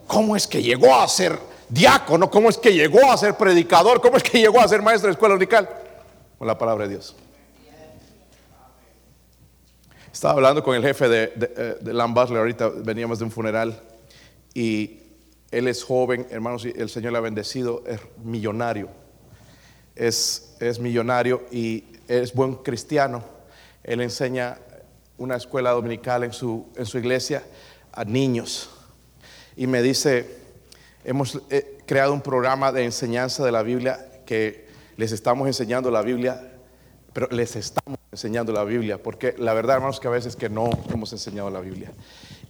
¿Cómo 0.07 0.37
es 0.37 0.47
que 0.47 0.63
llegó 0.63 0.95
a 0.95 1.07
ser 1.09 1.39
diácono? 1.69 2.31
¿Cómo 2.31 2.49
es 2.49 2.59
que 2.59 2.73
llegó 2.73 3.11
a 3.11 3.17
ser 3.17 3.35
predicador? 3.37 4.01
¿Cómo 4.01 4.17
es 4.17 4.23
que 4.23 4.39
llegó 4.39 4.61
a 4.61 4.69
ser 4.69 4.83
maestro 4.83 5.09
de 5.09 5.13
escuela 5.13 5.35
unical? 5.35 5.69
Con 6.39 6.47
la 6.47 6.57
palabra 6.57 6.85
de 6.87 6.95
Dios. 6.95 7.15
Estaba 10.13 10.35
hablando 10.35 10.63
con 10.63 10.75
el 10.75 10.83
jefe 10.83 11.09
de, 11.09 11.27
de, 11.37 11.53
eh, 11.57 12.39
ahorita 12.39 12.71
veníamos 12.71 13.19
de 13.19 13.25
un 13.27 13.31
funeral 13.31 13.79
y 14.55 15.01
él 15.51 15.69
es 15.69 15.85
joven, 15.85 16.27
hermanos, 16.31 16.65
el 16.65 16.89
Señor 16.89 17.13
le 17.13 17.19
ha 17.19 17.21
bendecido, 17.21 17.85
es 17.87 18.01
millonario. 18.25 18.89
Es 19.95 20.57
millonario 20.81 21.45
y 21.51 21.85
es 22.09 22.33
buen 22.33 22.55
cristiano 22.57 23.36
él 23.87 24.01
enseña 24.01 24.59
una 25.17 25.37
escuela 25.37 25.71
dominical 25.71 26.25
en 26.25 26.33
su, 26.33 26.67
en 26.77 26.85
su 26.85 26.99
iglesia 26.99 27.45
a 27.93 28.05
niños. 28.05 28.69
Y 29.57 29.67
me 29.67 29.81
dice, 29.81 30.39
hemos 31.05 31.41
eh, 31.51 31.79
creado 31.87 32.13
un 32.13 32.21
programa 32.21 32.73
de 32.73 32.85
enseñanza 32.85 33.45
de 33.45 33.53
la 33.53 33.63
Biblia 33.63 34.23
que 34.27 34.67
les 34.97 35.13
estamos 35.13 35.47
enseñando 35.47 35.91
la 35.91 36.03
Biblia, 36.03 36.53
pero 37.13 37.29
les 37.31 37.55
estamos 37.55 37.99
enseñando 38.11 38.53
la 38.53 38.65
Biblia, 38.65 39.01
porque 39.01 39.35
la 39.39 39.55
verdad, 39.55 39.77
hermanos, 39.77 40.01
que 40.01 40.09
a 40.09 40.11
veces 40.11 40.35
que 40.35 40.49
no 40.51 40.69
hemos 40.93 41.13
enseñado 41.13 41.49
la 41.49 41.61
Biblia. 41.61 41.93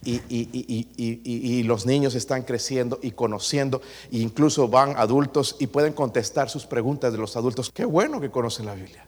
Y, 0.03 0.21
y, 0.29 1.63
los 1.63 1.85
niños 1.85 2.15
están 2.15 2.43
creciendo 2.43 2.97
y 3.01 3.11
conociendo, 3.11 3.81
e 4.11 4.19
incluso 4.19 4.67
van 4.69 4.95
adultos 4.95 5.57
y 5.59 5.67
pueden 5.67 5.93
contestar 5.93 6.49
sus 6.49 6.65
preguntas 6.65 7.11
de 7.11 7.17
los 7.17 7.35
adultos. 7.35 7.69
Qué 7.71 7.83
bueno 7.83 8.21
que 8.21 8.29
conocen 8.29 8.65
la 8.65 8.73
Biblia. 8.73 9.05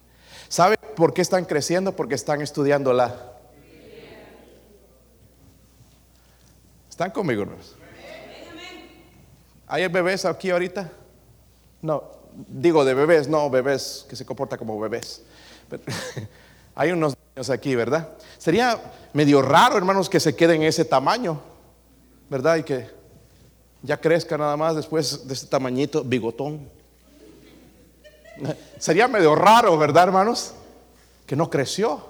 ¿Sabe 0.49 0.78
por 0.99 1.13
qué 1.13 1.21
están 1.21 1.45
creciendo? 1.45 1.95
Porque 1.95 2.13
están 2.13 2.41
estudiando 2.41 2.93
la. 2.93 3.15
¿Están 6.89 7.11
conmigo, 7.11 7.43
hermanos? 7.43 7.75
¿Hay 9.67 9.87
bebés 9.87 10.25
aquí 10.25 10.49
ahorita? 10.49 10.91
No, 11.81 12.03
digo 12.47 12.83
de 12.83 12.93
bebés, 12.93 13.29
no 13.29 13.49
bebés 13.49 14.05
que 14.09 14.15
se 14.15 14.25
comportan 14.25 14.59
como 14.59 14.77
bebés. 14.79 15.23
hay 16.75 16.91
unos 16.91 17.15
niños 17.33 17.49
aquí, 17.49 17.75
¿verdad? 17.75 18.09
Sería 18.37 18.77
medio 19.13 19.41
raro, 19.41 19.77
hermanos, 19.77 20.09
que 20.09 20.19
se 20.19 20.35
queden 20.35 20.63
en 20.63 20.67
ese 20.67 20.83
tamaño, 20.83 21.39
¿verdad? 22.29 22.57
Y 22.57 22.63
que 22.63 22.89
ya 23.83 23.95
crezca 23.95 24.37
nada 24.37 24.57
más 24.57 24.75
después 24.75 25.25
de 25.25 25.33
ese 25.33 25.47
tamañito, 25.47 26.03
bigotón. 26.03 26.67
Sería 28.79 29.07
medio 29.07 29.35
raro, 29.35 29.77
¿verdad, 29.77 30.03
hermanos? 30.03 30.55
Que 31.29 31.35
no 31.35 31.47
creció. 31.47 32.03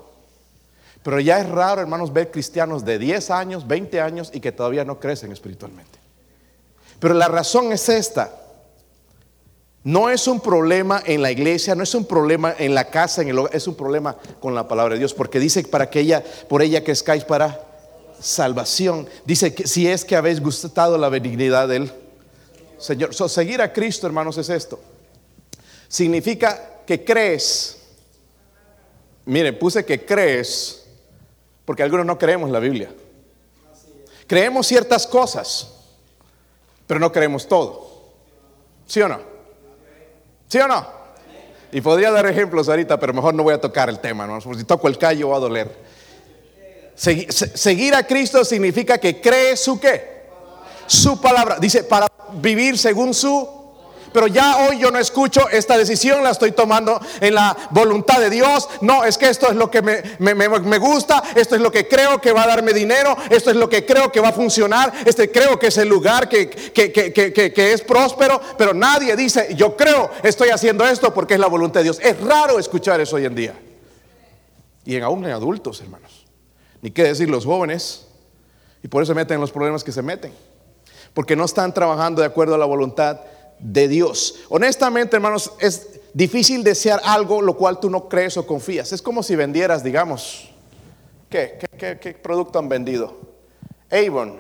Pero 1.04 1.20
ya 1.20 1.42
es 1.42 1.50
raro, 1.50 1.82
hermanos, 1.82 2.14
ver 2.14 2.32
cristianos 2.32 2.86
de 2.86 2.98
10 2.98 3.32
años, 3.32 3.68
20 3.68 4.00
años 4.00 4.32
y 4.34 4.40
que 4.40 4.54
todavía 4.54 4.86
no 4.86 4.98
crecen 4.98 5.34
espiritualmente. 5.34 6.00
Pero 7.02 7.14
la 7.16 7.28
razón 7.28 7.74
es 7.74 7.90
esta. 7.90 8.34
No 9.84 10.10
es 10.10 10.26
un 10.28 10.40
problema 10.40 11.04
en 11.06 11.22
la 11.22 11.32
iglesia, 11.32 11.76
no 11.76 11.84
es 11.84 11.94
un 11.96 12.06
problema 12.06 12.56
en 12.58 12.74
la 12.74 12.86
casa, 12.86 13.22
en 13.22 13.28
el 13.28 13.40
hogar, 13.40 13.54
es 13.54 13.68
un 13.68 13.76
problema 13.76 14.16
con 14.40 14.56
la 14.56 14.70
palabra 14.70 14.94
de 14.94 15.00
Dios, 15.00 15.14
porque 15.14 15.38
dice 15.40 15.64
para 15.64 15.90
que 15.90 16.00
ella, 16.00 16.24
por 16.48 16.62
ella 16.62 16.82
que 16.86 16.94
escáis 16.94 17.26
para 17.26 17.60
salvación. 18.22 19.06
Dice 19.26 19.54
que 19.54 19.68
si 19.68 19.86
es 19.86 20.06
que 20.06 20.16
habéis 20.16 20.40
gustado 20.40 20.98
la 20.98 21.10
benignidad 21.10 21.68
del 21.68 21.92
Señor. 22.78 23.14
seguir 23.14 23.62
a 23.62 23.74
Cristo, 23.74 24.08
hermanos, 24.08 24.38
es 24.38 24.48
esto 24.48 24.80
significa 25.90 26.84
que 26.86 27.04
crees. 27.04 27.79
Mire, 29.30 29.54
puse 29.54 29.86
que 29.86 30.04
crees, 30.04 30.88
porque 31.64 31.84
algunos 31.84 32.04
no 32.04 32.18
creemos 32.18 32.50
la 32.50 32.58
Biblia. 32.58 32.90
Creemos 34.26 34.66
ciertas 34.66 35.06
cosas, 35.06 35.72
pero 36.88 37.00
no 37.00 37.12
creemos 37.12 37.48
todo. 37.48 38.10
¿Sí 38.88 39.00
o 39.04 39.08
no? 39.08 39.20
¿Sí 40.48 40.58
o 40.58 40.68
no? 40.68 40.84
Y 41.72 41.80
podría 41.80 42.10
dar 42.10 42.26
ejemplos 42.26 42.70
ahorita, 42.70 43.00
pero 43.00 43.14
mejor 43.14 43.36
no 43.36 43.44
voy 43.44 43.54
a 43.54 43.62
tocar 43.62 43.88
el 43.88 44.00
tema, 44.00 44.26
¿no? 44.26 44.42
Si 44.42 44.64
toco 44.64 44.88
el 44.88 44.98
callo 44.98 45.30
va 45.30 45.38
a 45.38 45.42
doler. 45.42 45.78
Seguir 46.96 47.94
a 47.94 48.08
Cristo 48.08 48.44
significa 48.44 48.98
que 48.98 49.22
cree 49.22 49.56
su 49.56 49.80
qué? 49.80 50.24
Su 50.88 51.22
palabra. 51.22 51.60
Dice, 51.60 51.84
para 51.84 52.08
vivir 52.34 52.80
según 52.80 53.14
su 53.14 53.48
pero 54.14 54.28
ya 54.28 54.58
hoy 54.58 54.80
yo 54.80 54.92
no 54.92 55.00
escucho 55.00 55.48
esta 55.50 55.78
decisión, 55.78 56.24
la 56.24 56.32
estoy 56.32 56.52
tomando 56.52 57.00
en 57.22 57.36
la 57.36 57.56
voluntad 57.72 58.20
de 58.20 58.30
Dios. 58.30 58.70
No, 58.82 59.04
es 59.04 59.18
que 59.18 59.30
esto 59.30 59.50
es 59.50 59.56
lo 59.56 59.70
que 59.70 59.82
me, 59.82 60.78
gusta, 60.78 61.24
esto 61.36 61.56
es 61.56 61.62
lo 61.62 61.72
que 61.72 61.88
creo 61.88 62.20
que 62.20 62.32
va 62.32 62.44
a 62.44 62.48
darme 62.48 62.74
dinero, 62.74 63.16
esto 63.30 63.50
es 63.50 63.56
lo 63.56 63.70
que 63.70 63.86
creo 63.86 64.12
que 64.12 64.20
va 64.20 64.30
a 64.30 64.34
funcionar, 64.34 64.94
este 65.06 65.32
creo 65.32 65.58
que 65.60 65.68
es 65.68 65.78
el 65.78 65.88
lugar 65.88 66.28
que, 66.30 66.50
que 66.50 67.74
es 67.74 67.82
próspero, 67.82 68.42
pero 68.58 68.74
nadie 68.74 69.16
dice, 69.16 69.54
yo 69.56 69.76
creo, 69.76 70.12
estoy 70.24 70.50
haciendo 70.50 70.86
esto 70.86 71.14
porque 71.14 71.36
es 71.36 71.40
la 71.40 71.48
voluntad 71.48 71.82
de 71.82 71.86
Dios. 71.86 72.00
Es 72.02 72.20
raro 72.22 72.60
escuchar 72.60 73.00
eso 73.02 73.16
hoy 73.16 73.26
en 73.26 73.36
día. 73.36 73.54
Y 74.86 74.96
en, 74.96 75.04
aún 75.04 75.24
en 75.26 75.32
adultos, 75.32 75.82
hermanos. 75.82 76.26
Ni 76.82 76.92
qué 76.92 77.04
decir 77.04 77.30
los 77.30 77.46
jóvenes. 77.46 78.08
Y 78.82 78.88
por 78.88 79.04
eso 79.04 79.12
se 79.12 79.16
meten 79.16 79.36
en 79.36 79.42
los 79.42 79.52
problemas 79.52 79.84
que 79.84 79.92
se 79.92 80.02
meten. 80.02 80.34
Porque 81.14 81.36
no 81.36 81.46
están 81.46 81.74
trabajando 81.74 82.22
de 82.22 82.28
acuerdo 82.28 82.56
a 82.56 82.58
la 82.58 82.66
voluntad 82.66 83.20
de 83.60 83.88
Dios. 83.88 84.40
Honestamente, 84.50 85.16
hermanos, 85.16 85.52
es 85.60 86.00
difícil 86.14 86.64
desear 86.64 87.02
algo 87.04 87.42
lo 87.42 87.56
cual 87.56 87.80
tú 87.80 87.90
no 87.90 88.08
crees 88.08 88.38
o 88.38 88.48
confías. 88.48 88.92
Es 88.92 89.02
como 89.02 89.24
si 89.24 89.36
vendieras, 89.36 89.84
digamos, 89.84 90.50
¿qué, 91.30 91.60
qué, 91.78 92.14
producto 92.14 92.60
han 92.60 92.70
vendido? 92.70 93.18
Avon. 93.92 94.38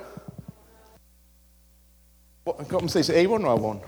¿Cómo 2.69 2.89
se 2.89 2.99
dice? 2.99 3.23
¿Avon 3.23 3.45
o 3.45 3.51
Avon? 3.51 3.81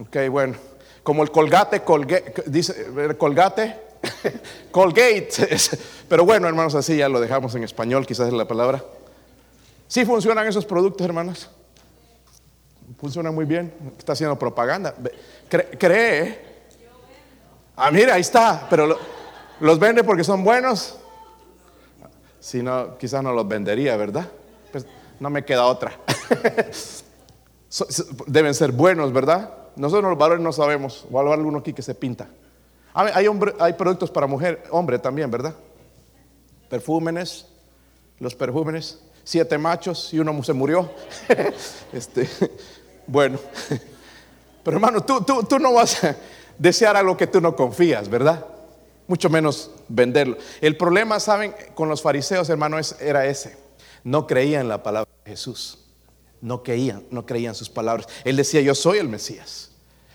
Ok, 0.00 0.16
bueno. 0.30 0.54
Como 1.02 1.22
el 1.22 1.30
colgate, 1.30 1.82
colgate, 1.82 2.44
dice, 2.46 2.86
colgate, 3.18 3.76
colgate. 4.70 5.28
Pero 6.08 6.24
bueno, 6.24 6.46
hermanos, 6.46 6.74
así 6.74 6.96
ya 6.96 7.08
lo 7.08 7.20
dejamos 7.20 7.54
en 7.54 7.64
español, 7.64 8.06
quizás 8.06 8.28
es 8.28 8.34
la 8.34 8.46
palabra. 8.46 8.84
¿Sí 9.88 10.04
funcionan 10.04 10.46
esos 10.46 10.66
productos, 10.66 11.04
hermanos? 11.04 11.50
Funciona 13.00 13.30
muy 13.30 13.46
bien, 13.46 13.72
está 13.98 14.12
haciendo 14.12 14.38
propaganda. 14.38 14.94
cree. 15.48 16.50
Ah, 17.74 17.90
mira, 17.90 18.14
ahí 18.14 18.20
está, 18.20 18.66
pero 18.68 18.98
los 19.58 19.78
vende 19.78 20.04
porque 20.04 20.22
son 20.22 20.44
buenos. 20.44 20.98
Si 22.38 22.62
no, 22.62 22.98
quizás 22.98 23.22
no 23.22 23.32
los 23.32 23.48
vendería, 23.48 23.96
¿verdad? 23.96 24.28
Pues 24.70 24.86
no 25.18 25.30
me 25.30 25.44
queda 25.44 25.64
otra. 25.64 25.92
Deben 28.26 28.54
ser 28.54 28.72
buenos, 28.72 29.12
¿verdad? 29.12 29.50
Nosotros 29.76 30.10
los 30.10 30.18
valores 30.18 30.42
no 30.42 30.52
sabemos. 30.52 31.06
O 31.10 31.18
a 31.18 31.34
alguno 31.34 31.58
aquí 31.58 31.72
que 31.72 31.82
se 31.82 31.94
pinta. 31.94 32.28
Hay, 32.92 33.26
hay 33.60 33.72
productos 33.74 34.10
para 34.10 34.26
mujer, 34.26 34.64
hombre 34.70 34.98
también, 34.98 35.30
¿verdad? 35.30 35.54
Perfúmenes, 36.68 37.46
los 38.18 38.34
perfúmenes, 38.34 39.00
siete 39.24 39.56
machos 39.58 40.12
y 40.12 40.18
uno 40.18 40.42
se 40.42 40.52
murió. 40.52 40.90
este, 41.92 42.28
bueno, 43.10 43.40
pero 44.62 44.76
hermano, 44.76 45.02
tú, 45.02 45.20
tú, 45.22 45.42
tú 45.42 45.58
no 45.58 45.72
vas 45.72 46.04
a 46.04 46.16
desear 46.56 46.96
algo 46.96 47.16
que 47.16 47.26
tú 47.26 47.40
no 47.40 47.56
confías, 47.56 48.08
¿verdad? 48.08 48.46
Mucho 49.08 49.28
menos 49.28 49.72
venderlo. 49.88 50.36
El 50.60 50.76
problema, 50.76 51.18
¿saben? 51.18 51.52
Con 51.74 51.88
los 51.88 52.00
fariseos, 52.02 52.48
hermano, 52.48 52.76
era 53.00 53.26
ese. 53.26 53.56
No 54.04 54.28
creían 54.28 54.68
la 54.68 54.84
palabra 54.84 55.10
de 55.24 55.32
Jesús. 55.32 55.78
No 56.40 56.62
creían, 56.62 57.04
no 57.10 57.26
creían 57.26 57.56
sus 57.56 57.68
palabras. 57.68 58.06
Él 58.24 58.36
decía, 58.36 58.60
yo 58.60 58.76
soy 58.76 58.98
el 58.98 59.08
Mesías. 59.08 59.72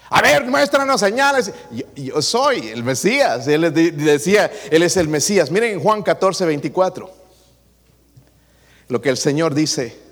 A 0.10 0.22
ver, 0.22 0.46
muéstranos 0.46 1.02
señales. 1.02 1.52
Yo, 1.96 2.22
soy 2.22 2.70
el 2.70 2.84
Mesías. 2.84 3.46
Él 3.48 3.74
decía, 3.74 4.50
Él 4.72 4.84
es 4.84 4.96
el 4.96 5.10
Mesías. 5.10 5.52
Miren 5.52 5.74
en 5.74 5.80
Juan 5.82 6.02
14, 6.02 6.46
24. 6.46 7.12
Lo 8.88 9.02
que 9.02 9.10
el 9.10 9.18
Señor 9.18 9.54
dice. 9.54 10.05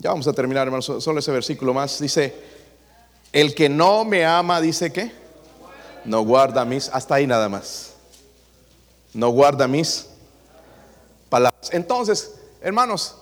Ya 0.00 0.08
vamos 0.10 0.26
a 0.26 0.32
terminar, 0.32 0.66
hermano. 0.66 0.80
Solo 0.82 1.20
ese 1.20 1.30
versículo 1.30 1.74
más. 1.74 1.98
Dice, 2.00 2.34
el 3.32 3.54
que 3.54 3.68
no 3.68 4.04
me 4.06 4.24
ama, 4.24 4.60
dice 4.60 4.90
que 4.90 5.12
no 6.06 6.22
guarda 6.22 6.64
mis, 6.64 6.88
hasta 6.88 7.16
ahí 7.16 7.26
nada 7.26 7.50
más. 7.50 7.92
No 9.12 9.28
guarda 9.28 9.68
mis 9.68 10.06
palabras. 11.28 11.68
Entonces, 11.72 12.34
hermanos, 12.62 13.16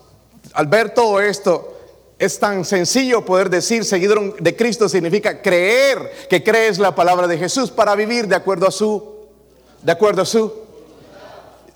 al 0.53 0.69
ver 0.69 0.95
todo 0.95 1.21
esto, 1.21 1.77
es 2.17 2.39
tan 2.39 2.65
sencillo 2.65 3.25
poder 3.25 3.51
decir 3.51 3.85
seguidor 3.85 4.41
de 4.41 4.57
Cristo 4.57 4.89
significa 4.89 5.43
creer 5.43 6.13
que 6.31 6.45
crees 6.45 6.79
la 6.79 6.95
palabra 6.95 7.27
de 7.27 7.39
Jesús 7.39 7.73
para 7.73 7.97
vivir 7.97 8.29
de 8.29 8.37
acuerdo 8.37 8.69
a 8.69 8.71
su, 8.71 9.27
de 9.83 9.91
acuerdo 9.91 10.23
a 10.23 10.27
su. 10.27 10.53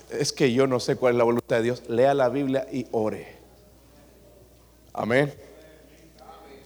Es 0.09 0.31
que 0.31 0.53
yo 0.53 0.65
no 0.65 0.79
sé 0.79 0.95
cuál 0.95 1.13
es 1.13 1.17
la 1.17 1.23
voluntad 1.25 1.57
de 1.57 1.63
Dios. 1.63 1.83
Lea 1.89 2.13
la 2.13 2.29
Biblia 2.29 2.67
y 2.71 2.87
ore. 2.91 3.32
Amén. 4.93 5.33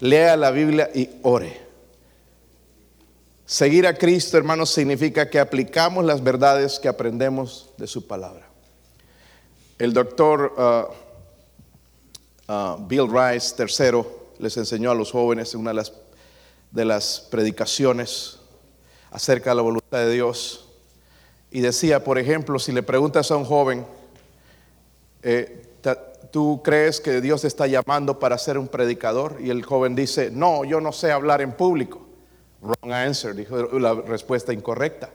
Lea 0.01 0.36
la 0.36 0.51
Biblia 0.51 0.89
y 0.93 1.09
ore. 1.23 1.65
Seguir 3.45 3.88
a 3.88 3.97
Cristo, 3.97 4.38
hermanos, 4.38 4.69
significa 4.69 5.30
que 5.30 5.39
aplicamos 5.39 6.03
las 6.03 6.21
verdades 6.21 6.80
que 6.80 6.89
aprendemos 6.89 7.69
de 7.78 7.88
su 7.88 8.05
palabra. 8.05 8.45
El 9.80 9.93
doctor 9.93 10.53
uh, 10.57 12.51
uh, 12.51 12.86
Bill 12.86 13.07
Rice 13.09 13.55
III 13.57 14.03
les 14.39 14.57
enseñó 14.57 14.91
a 14.91 14.95
los 14.95 15.11
jóvenes 15.11 15.53
en 15.53 15.61
una 15.61 15.71
de 16.71 16.86
las, 16.86 17.21
predicaciones 17.32 18.39
acerca 19.09 19.51
de 19.51 19.55
la 19.55 19.61
voluntad 19.61 19.99
de 19.99 20.11
Dios. 20.11 20.65
Y 21.49 21.61
decía, 21.61 22.03
por 22.03 22.19
ejemplo, 22.19 22.59
si 22.59 22.73
le 22.73 22.84
preguntas 22.84 23.32
a 23.32 23.38
un 23.38 23.45
joven, 23.45 23.86
eh, 25.23 25.63
¿tú 26.38 26.61
crees 26.63 27.01
que 27.01 27.19
Dios 27.19 27.41
te 27.41 27.47
está 27.47 27.65
llamando 27.65 28.19
para 28.19 28.38
ser 28.38 28.59
un 28.59 28.67
predicador? 28.67 29.38
Y 29.39 29.49
el 29.49 29.65
joven 29.65 29.95
dice, 29.95 30.29
no, 30.29 30.63
yo 30.65 30.79
no 30.79 30.91
sé 30.91 31.11
hablar 31.11 31.41
en 31.41 31.51
público. 31.51 32.05
Wrong 32.61 32.93
answer, 32.93 33.33
dijo 33.33 33.57
la 33.79 33.95
respuesta 33.95 34.53
incorrecta. 34.53 35.09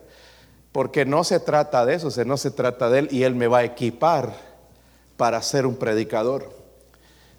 Porque 0.73 1.05
no 1.05 1.23
se 1.23 1.39
trata 1.39 1.87
de 1.87 1.95
eso, 1.95 2.09
no 2.25 2.37
se 2.37 2.51
trata 2.51 2.91
de 2.91 2.99
él 2.99 3.09
y 3.13 3.23
él 3.23 3.37
me 3.37 3.47
va 3.47 3.59
a 3.59 3.65
equipar 3.65 4.35
para 5.17 5.41
ser 5.43 5.65
un 5.65 5.77
predicador. 5.77 6.51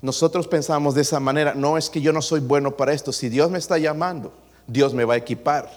Nosotros 0.01 0.47
pensamos 0.47 0.95
de 0.95 1.01
esa 1.01 1.19
manera, 1.19 1.53
no 1.53 1.77
es 1.77 1.89
que 1.89 1.99
yo 1.99 2.13
no 2.13 2.21
soy 2.21 2.39
bueno 2.39 2.77
para 2.77 2.93
esto, 2.93 3.11
si 3.11 3.27
Dios 3.27 3.51
me 3.51 3.57
está 3.57 3.77
llamando, 3.79 4.31
Dios 4.65 4.93
me 4.93 5.03
va 5.03 5.15
a 5.15 5.17
equipar, 5.17 5.69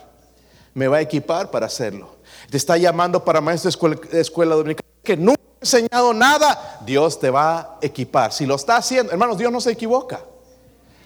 me 0.75 0.87
va 0.87 0.99
a 0.99 1.01
equipar 1.01 1.51
para 1.51 1.67
hacerlo. 1.67 2.15
Te 2.53 2.57
está 2.57 2.77
llamando 2.77 3.25
para 3.25 3.41
maestro 3.41 3.99
de 4.13 4.21
escuela, 4.21 4.55
dominical 4.55 4.87
que 5.07 5.17
nunca 5.17 5.41
he 5.41 5.65
enseñado 5.65 6.13
nada, 6.13 6.81
Dios 6.85 7.19
te 7.19 7.31
va 7.31 7.59
a 7.59 7.79
equipar. 7.81 8.33
Si 8.33 8.45
lo 8.45 8.57
está 8.57 8.77
haciendo, 8.77 9.13
hermanos, 9.13 9.39
Dios 9.39 9.51
no 9.51 9.61
se 9.63 9.71
equivoca. 9.71 10.21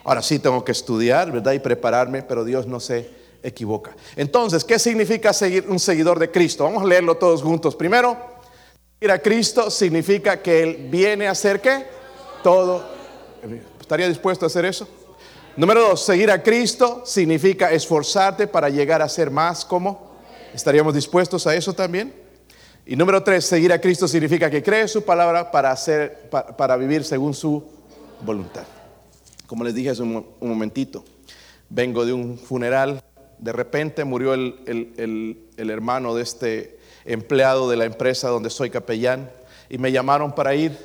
Ahora 0.02 0.22
sí 0.22 0.40
tengo 0.40 0.64
que 0.64 0.72
estudiar, 0.72 1.30
¿verdad? 1.30 1.52
Y 1.52 1.60
prepararme, 1.60 2.22
pero 2.22 2.44
Dios 2.44 2.66
no 2.66 2.80
se 2.80 3.08
equivoca. 3.42 3.94
Entonces, 4.16 4.64
¿qué 4.64 4.78
significa 4.78 5.32
seguir 5.32 5.66
un 5.68 5.78
seguidor 5.78 6.18
de 6.18 6.30
Cristo? 6.30 6.64
Vamos 6.64 6.82
a 6.82 6.86
leerlo 6.86 7.16
todos 7.16 7.42
juntos. 7.42 7.76
Primero, 7.76 8.16
Ir 9.02 9.10
a 9.10 9.18
Cristo 9.18 9.70
significa 9.70 10.42
que 10.42 10.62
Él 10.62 10.88
viene 10.90 11.26
a 11.26 11.30
hacer 11.30 11.62
qué? 11.62 11.86
Todo. 12.42 12.84
¿Estaría 13.80 14.06
dispuesto 14.06 14.44
a 14.44 14.48
hacer 14.48 14.66
eso? 14.66 14.86
Número 15.56 15.80
dos, 15.80 16.04
seguir 16.04 16.30
a 16.30 16.42
Cristo 16.42 17.02
significa 17.06 17.72
esforzarte 17.72 18.46
para 18.46 18.68
llegar 18.68 19.00
a 19.00 19.08
ser 19.08 19.30
más 19.30 19.64
como. 19.64 20.18
¿Estaríamos 20.52 20.92
dispuestos 20.92 21.46
a 21.46 21.54
eso 21.54 21.72
también? 21.72 22.14
Y 22.90 22.96
número 22.96 23.22
tres, 23.22 23.44
seguir 23.44 23.72
a 23.72 23.80
Cristo 23.80 24.08
significa 24.08 24.50
que 24.50 24.64
cree 24.64 24.88
su 24.88 25.04
palabra 25.04 25.52
para, 25.52 25.70
hacer, 25.70 26.28
para, 26.28 26.76
vivir 26.76 27.04
según 27.04 27.34
su 27.34 27.62
voluntad. 28.20 28.64
Como 29.46 29.62
les 29.62 29.76
dije 29.76 29.90
hace 29.90 30.02
un, 30.02 30.26
momentito, 30.40 31.04
vengo 31.68 32.04
de 32.04 32.12
un 32.12 32.36
funeral, 32.36 33.00
de 33.38 33.52
repente 33.52 34.02
murió 34.02 34.34
el 34.34 35.46
hermano 35.56 36.16
de 36.16 36.24
este 36.24 36.80
empleado 37.04 37.70
de 37.70 37.76
la 37.76 37.84
empresa 37.84 38.28
donde 38.28 38.50
soy 38.50 38.70
capellán 38.70 39.30
y 39.68 39.78
me 39.78 39.92
llamaron 39.92 40.34
para 40.34 40.56
ir 40.56 40.76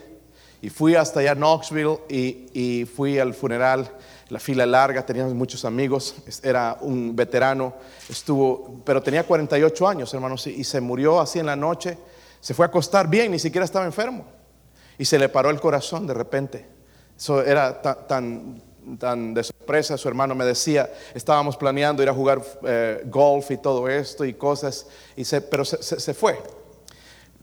y 0.66 0.70
fui 0.70 0.96
hasta 0.96 1.20
allá 1.20 1.36
Knoxville 1.36 2.00
y, 2.10 2.86
fui 2.86 3.20
al 3.20 3.34
funeral, 3.34 3.92
la 4.30 4.40
fila 4.40 4.66
larga, 4.66 5.06
teníamos 5.06 5.34
muchos 5.34 5.66
amigos, 5.66 6.16
era 6.42 6.78
un 6.82 7.16
veterano, 7.16 7.76
estuvo, 8.10 8.82
pero 8.84 9.02
tenía 9.02 9.24
48 9.24 9.88
años, 9.88 10.14
hermanos, 10.14 10.48
y, 10.48 10.64
se 10.64 10.82
murió 10.82 11.20
así 11.20 11.40
en 11.40 11.46
la 11.46 11.56
noche, 11.56 11.98
se 12.40 12.54
fue 12.54 12.66
a 12.66 12.70
acostar 12.70 13.08
bien, 13.08 13.32
ni 13.32 13.40
siquiera 13.40 13.66
estaba 13.66 13.86
enfermo, 13.86 14.26
y 14.98 15.06
se 15.06 15.20
le 15.20 15.30
paró 15.30 15.50
el 15.50 15.60
corazón 15.60 16.08
de 16.08 16.14
repente. 16.14 16.66
Eso 17.18 17.42
era 17.44 17.82
tan, 17.82 18.62
tan 19.00 19.34
de 19.34 19.44
sorpresa, 19.44 19.96
su 19.98 20.08
hermano 20.08 20.34
me 20.34 20.44
decía, 20.44 20.92
estábamos 21.14 21.56
planeando 21.56 22.02
ir 22.02 22.10
a 22.10 22.14
jugar 22.14 22.42
eh, 22.64 23.04
golf 23.06 23.52
y 23.52 23.58
todo 23.58 23.88
esto 23.88 24.26
y 24.26 24.34
cosas, 24.34 24.88
y 25.16 25.24
se, 25.24 25.42
pero 25.42 25.64
se, 25.64 26.14
fue. 26.16 26.42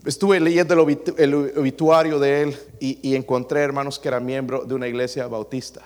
Estuve 0.05 0.41
leyendo 0.41 0.75
el, 0.75 1.35
obituario 1.57 2.19
de 2.19 2.43
él 2.43 2.59
y, 2.81 3.15
encontré, 3.15 3.61
hermanos, 3.61 4.01
que 4.01 4.09
era 4.09 4.19
miembro 4.19 4.65
de 4.65 4.75
una 4.75 4.89
iglesia 4.89 5.29
bautista 5.29 5.83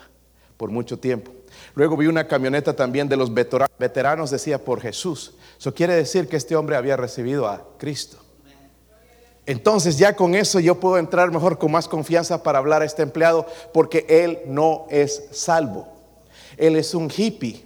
por 0.57 0.71
mucho 0.71 0.99
tiempo. 0.99 1.33
Luego 1.75 1.97
vi 1.97 2.07
una 2.07 2.27
camioneta 2.27 2.75
también 2.75 3.09
de 3.09 3.17
los 3.17 3.33
veteranos, 3.33 4.31
decía 4.31 4.65
por 4.65 4.81
Jesús. 4.81 5.35
Eso 5.59 5.75
quiere 5.75 5.95
decir 5.95 6.29
que 6.29 6.37
este 6.37 6.57
hombre 6.57 6.77
había 6.77 6.97
recibido 6.97 7.47
a 7.47 7.67
Cristo. 7.79 8.19
Entonces 9.47 9.97
ya 9.97 10.17
con 10.17 10.35
eso 10.35 10.59
yo 10.59 10.81
puedo 10.81 10.99
entrar 10.99 11.31
mejor 11.31 11.57
con 11.57 11.71
más 11.71 11.87
confianza 11.87 12.43
para 12.43 12.59
hablar 12.59 12.83
a 12.83 12.85
este 12.85 13.03
empleado 13.03 13.47
porque 13.73 14.05
él 14.09 14.41
no 14.47 14.87
es 14.91 15.29
salvo. 15.31 15.87
Él 16.57 16.75
es 16.77 16.95
un 16.95 17.11
hippie, 17.15 17.65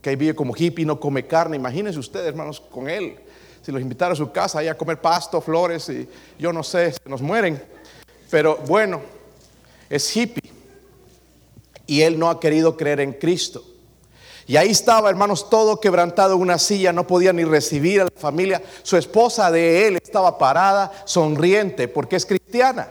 que 0.00 0.16
vive 0.16 0.34
como 0.34 0.54
hippie, 0.56 0.84
no 0.84 1.00
come 1.00 1.26
carne. 1.26 1.56
Imagínense 1.56 1.98
ustedes, 1.98 2.28
hermanos, 2.28 2.60
con 2.60 2.88
él. 2.88 3.16
Si 3.62 3.70
los 3.72 3.80
invitara 3.80 4.12
a 4.12 4.16
su 4.16 4.30
casa 4.30 4.58
ahí 4.58 4.68
a 4.68 4.76
comer 4.76 5.00
pasto, 5.00 5.40
flores 5.40 5.88
y 5.88 6.08
yo 6.38 6.52
no 6.52 6.62
sé, 6.62 6.92
se 6.92 7.08
nos 7.08 7.22
mueren. 7.22 7.62
Pero 8.30 8.56
bueno, 8.66 9.00
es 9.88 10.14
hippie. 10.14 10.51
Y 11.92 12.00
él 12.00 12.18
no 12.18 12.30
ha 12.30 12.40
querido 12.40 12.74
creer 12.74 13.00
en 13.00 13.12
Cristo. 13.12 13.62
Y 14.46 14.56
ahí 14.56 14.70
estaba, 14.70 15.10
hermanos, 15.10 15.50
todo 15.50 15.78
quebrantado 15.78 16.36
en 16.36 16.40
una 16.40 16.58
silla, 16.58 16.90
no 16.90 17.06
podía 17.06 17.34
ni 17.34 17.44
recibir 17.44 18.00
a 18.00 18.04
la 18.04 18.10
familia. 18.16 18.62
Su 18.82 18.96
esposa 18.96 19.50
de 19.50 19.86
él 19.86 19.98
estaba 20.02 20.38
parada, 20.38 20.90
sonriente, 21.04 21.88
porque 21.88 22.16
es 22.16 22.24
cristiana. 22.24 22.88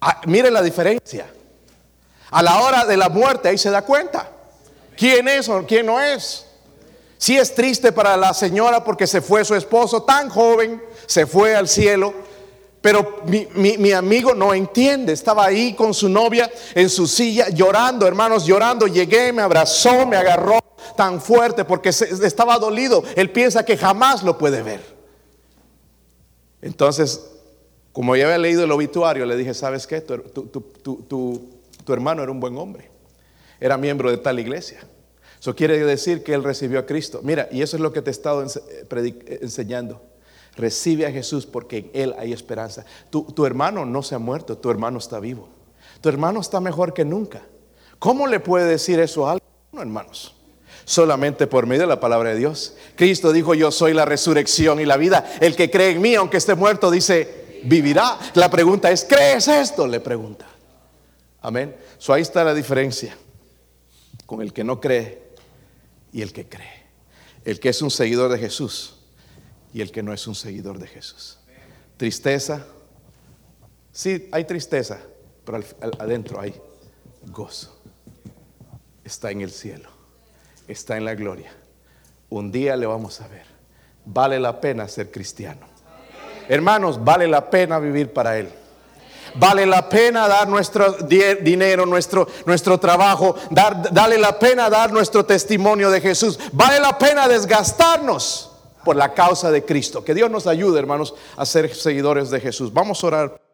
Ah, 0.00 0.20
mire 0.26 0.50
la 0.50 0.62
diferencia. 0.62 1.30
A 2.32 2.42
la 2.42 2.60
hora 2.60 2.84
de 2.84 2.96
la 2.96 3.08
muerte, 3.08 3.50
ahí 3.50 3.56
se 3.56 3.70
da 3.70 3.82
cuenta. 3.82 4.28
¿Quién 4.96 5.28
es 5.28 5.48
o 5.48 5.64
quién 5.64 5.86
no 5.86 6.00
es? 6.00 6.44
Sí 7.18 7.38
es 7.38 7.54
triste 7.54 7.92
para 7.92 8.16
la 8.16 8.34
señora 8.34 8.82
porque 8.82 9.06
se 9.06 9.20
fue 9.20 9.44
su 9.44 9.54
esposo 9.54 10.02
tan 10.02 10.28
joven, 10.28 10.82
se 11.06 11.24
fue 11.24 11.54
al 11.54 11.68
cielo 11.68 12.12
pero 12.80 13.22
mi, 13.24 13.92
amigo 13.92 14.34
no 14.34 14.54
entiende, 14.54 15.12
estaba 15.12 15.46
ahí 15.46 15.74
con 15.74 15.92
su 15.92 16.08
novia 16.08 16.50
en 16.74 16.88
su 16.88 17.08
silla 17.08 17.48
llorando, 17.48 18.06
hermanos, 18.06 18.46
llorando. 18.46 18.86
Llegué, 18.86 19.32
me 19.32 19.42
abrazó, 19.42 20.06
me 20.06 20.16
agarró 20.16 20.58
tan 20.96 21.20
fuerte 21.20 21.64
porque 21.64 21.88
estaba 21.88 22.56
dolido. 22.58 23.02
Él 23.16 23.30
piensa 23.32 23.64
que 23.64 23.76
jamás 23.76 24.22
lo 24.22 24.38
puede 24.38 24.62
ver. 24.62 24.80
Entonces, 26.62 27.28
como 27.92 28.14
ya 28.14 28.26
había 28.26 28.38
leído 28.38 28.62
el 28.62 28.70
obituario, 28.70 29.26
le 29.26 29.36
dije, 29.36 29.54
¿sabes 29.54 29.86
qué? 29.86 30.00
Tu, 30.00 31.48
hermano 31.88 32.22
era 32.22 32.30
un 32.30 32.38
buen 32.38 32.56
hombre, 32.58 32.90
era 33.58 33.76
miembro 33.76 34.08
de 34.10 34.18
tal 34.18 34.38
iglesia. 34.38 34.78
Eso 35.40 35.54
quiere 35.54 35.78
decir 35.84 36.22
que 36.22 36.32
él 36.32 36.44
recibió 36.44 36.78
a 36.78 36.86
Cristo. 36.86 37.20
Mira, 37.24 37.48
y 37.50 37.62
eso 37.62 37.76
es 37.76 37.80
lo 37.80 37.92
que 37.92 38.02
te 38.02 38.10
he 38.10 38.12
estado 38.12 38.44
enseñando 39.40 40.07
Recibe 40.58 41.06
a 41.06 41.12
Jesús 41.12 41.46
porque 41.46 41.78
en 41.78 41.90
Él 41.94 42.14
hay 42.18 42.32
esperanza. 42.32 42.84
Tu, 43.10 43.22
tu 43.22 43.46
hermano 43.46 43.86
no 43.86 44.02
se 44.02 44.16
ha 44.16 44.18
muerto, 44.18 44.58
tu 44.58 44.70
hermano 44.70 44.98
está 44.98 45.20
vivo. 45.20 45.48
Tu 46.00 46.08
hermano 46.08 46.40
está 46.40 46.60
mejor 46.60 46.92
que 46.92 47.04
nunca. 47.04 47.42
¿Cómo 48.00 48.26
le 48.26 48.40
puede 48.40 48.66
decir 48.66 48.98
eso 48.98 49.28
a 49.28 49.32
alguien? 49.32 49.48
No, 49.70 49.80
hermanos. 49.80 50.34
Solamente 50.84 51.46
por 51.46 51.66
medio 51.66 51.82
de 51.82 51.86
la 51.86 52.00
palabra 52.00 52.30
de 52.30 52.36
Dios. 52.36 52.74
Cristo 52.96 53.32
dijo, 53.32 53.54
yo 53.54 53.70
soy 53.70 53.94
la 53.94 54.04
resurrección 54.04 54.80
y 54.80 54.84
la 54.84 54.96
vida. 54.96 55.24
El 55.40 55.54
que 55.54 55.70
cree 55.70 55.90
en 55.90 56.02
mí, 56.02 56.16
aunque 56.16 56.38
esté 56.38 56.56
muerto, 56.56 56.90
dice, 56.90 57.60
vivirá. 57.62 58.18
La 58.34 58.50
pregunta 58.50 58.90
es, 58.90 59.04
¿crees 59.04 59.46
esto? 59.46 59.86
Le 59.86 60.00
pregunta. 60.00 60.46
Amén. 61.40 61.76
So 61.98 62.12
ahí 62.12 62.22
está 62.22 62.42
la 62.42 62.52
diferencia 62.52 63.16
con 64.26 64.42
el 64.42 64.52
que 64.52 64.64
no 64.64 64.80
cree 64.80 65.22
y 66.12 66.22
el 66.22 66.32
que 66.32 66.48
cree. 66.48 66.88
El 67.44 67.60
que 67.60 67.68
es 67.68 67.80
un 67.80 67.92
seguidor 67.92 68.28
de 68.32 68.38
Jesús 68.38 68.97
y 69.72 69.80
el 69.80 69.92
que 69.92 70.02
no 70.02 70.12
es 70.12 70.26
un 70.26 70.34
seguidor 70.34 70.78
de 70.78 70.86
Jesús. 70.86 71.38
Tristeza. 71.96 72.64
Sí, 73.92 74.28
hay 74.32 74.44
tristeza, 74.44 74.98
pero 75.44 75.62
adentro 75.98 76.40
hay 76.40 76.54
gozo. 77.26 77.76
Está 79.04 79.30
en 79.30 79.40
el 79.40 79.50
cielo, 79.50 79.88
está 80.66 80.96
en 80.96 81.04
la 81.04 81.14
gloria. 81.14 81.52
Un 82.30 82.52
día 82.52 82.76
le 82.76 82.86
vamos 82.86 83.20
a 83.20 83.28
ver. 83.28 83.46
Vale 84.04 84.38
la 84.38 84.60
pena 84.60 84.86
ser 84.88 85.10
cristiano. 85.10 85.66
Hermanos, 86.48 87.02
vale 87.02 87.26
la 87.26 87.50
pena 87.50 87.78
vivir 87.78 88.12
para 88.12 88.38
Él. 88.38 88.48
Vale 89.34 89.66
la 89.66 89.88
pena 89.88 90.26
dar 90.26 90.48
nuestro 90.48 90.92
dinero, 90.92 91.84
nuestro, 91.84 92.26
nuestro 92.46 92.80
trabajo, 92.80 93.36
dar, 93.50 93.92
vale 93.92 94.18
la 94.18 94.38
pena 94.38 94.70
dar 94.70 94.90
nuestro 94.90 95.24
testimonio 95.24 95.90
de 95.90 96.00
Jesús. 96.00 96.38
Vale 96.52 96.80
la 96.80 96.96
pena 96.98 97.28
desgastarnos 97.28 98.47
por 98.88 98.96
la 98.96 99.12
causa 99.12 99.50
de 99.50 99.66
Cristo. 99.66 100.02
Que 100.02 100.14
Dios 100.14 100.30
nos 100.30 100.46
ayude, 100.46 100.78
hermanos, 100.78 101.14
a 101.36 101.44
ser 101.44 101.74
seguidores 101.74 102.30
de 102.30 102.40
Jesús. 102.40 102.72
Vamos 102.72 103.04
a 103.04 103.06
orar. 103.06 103.47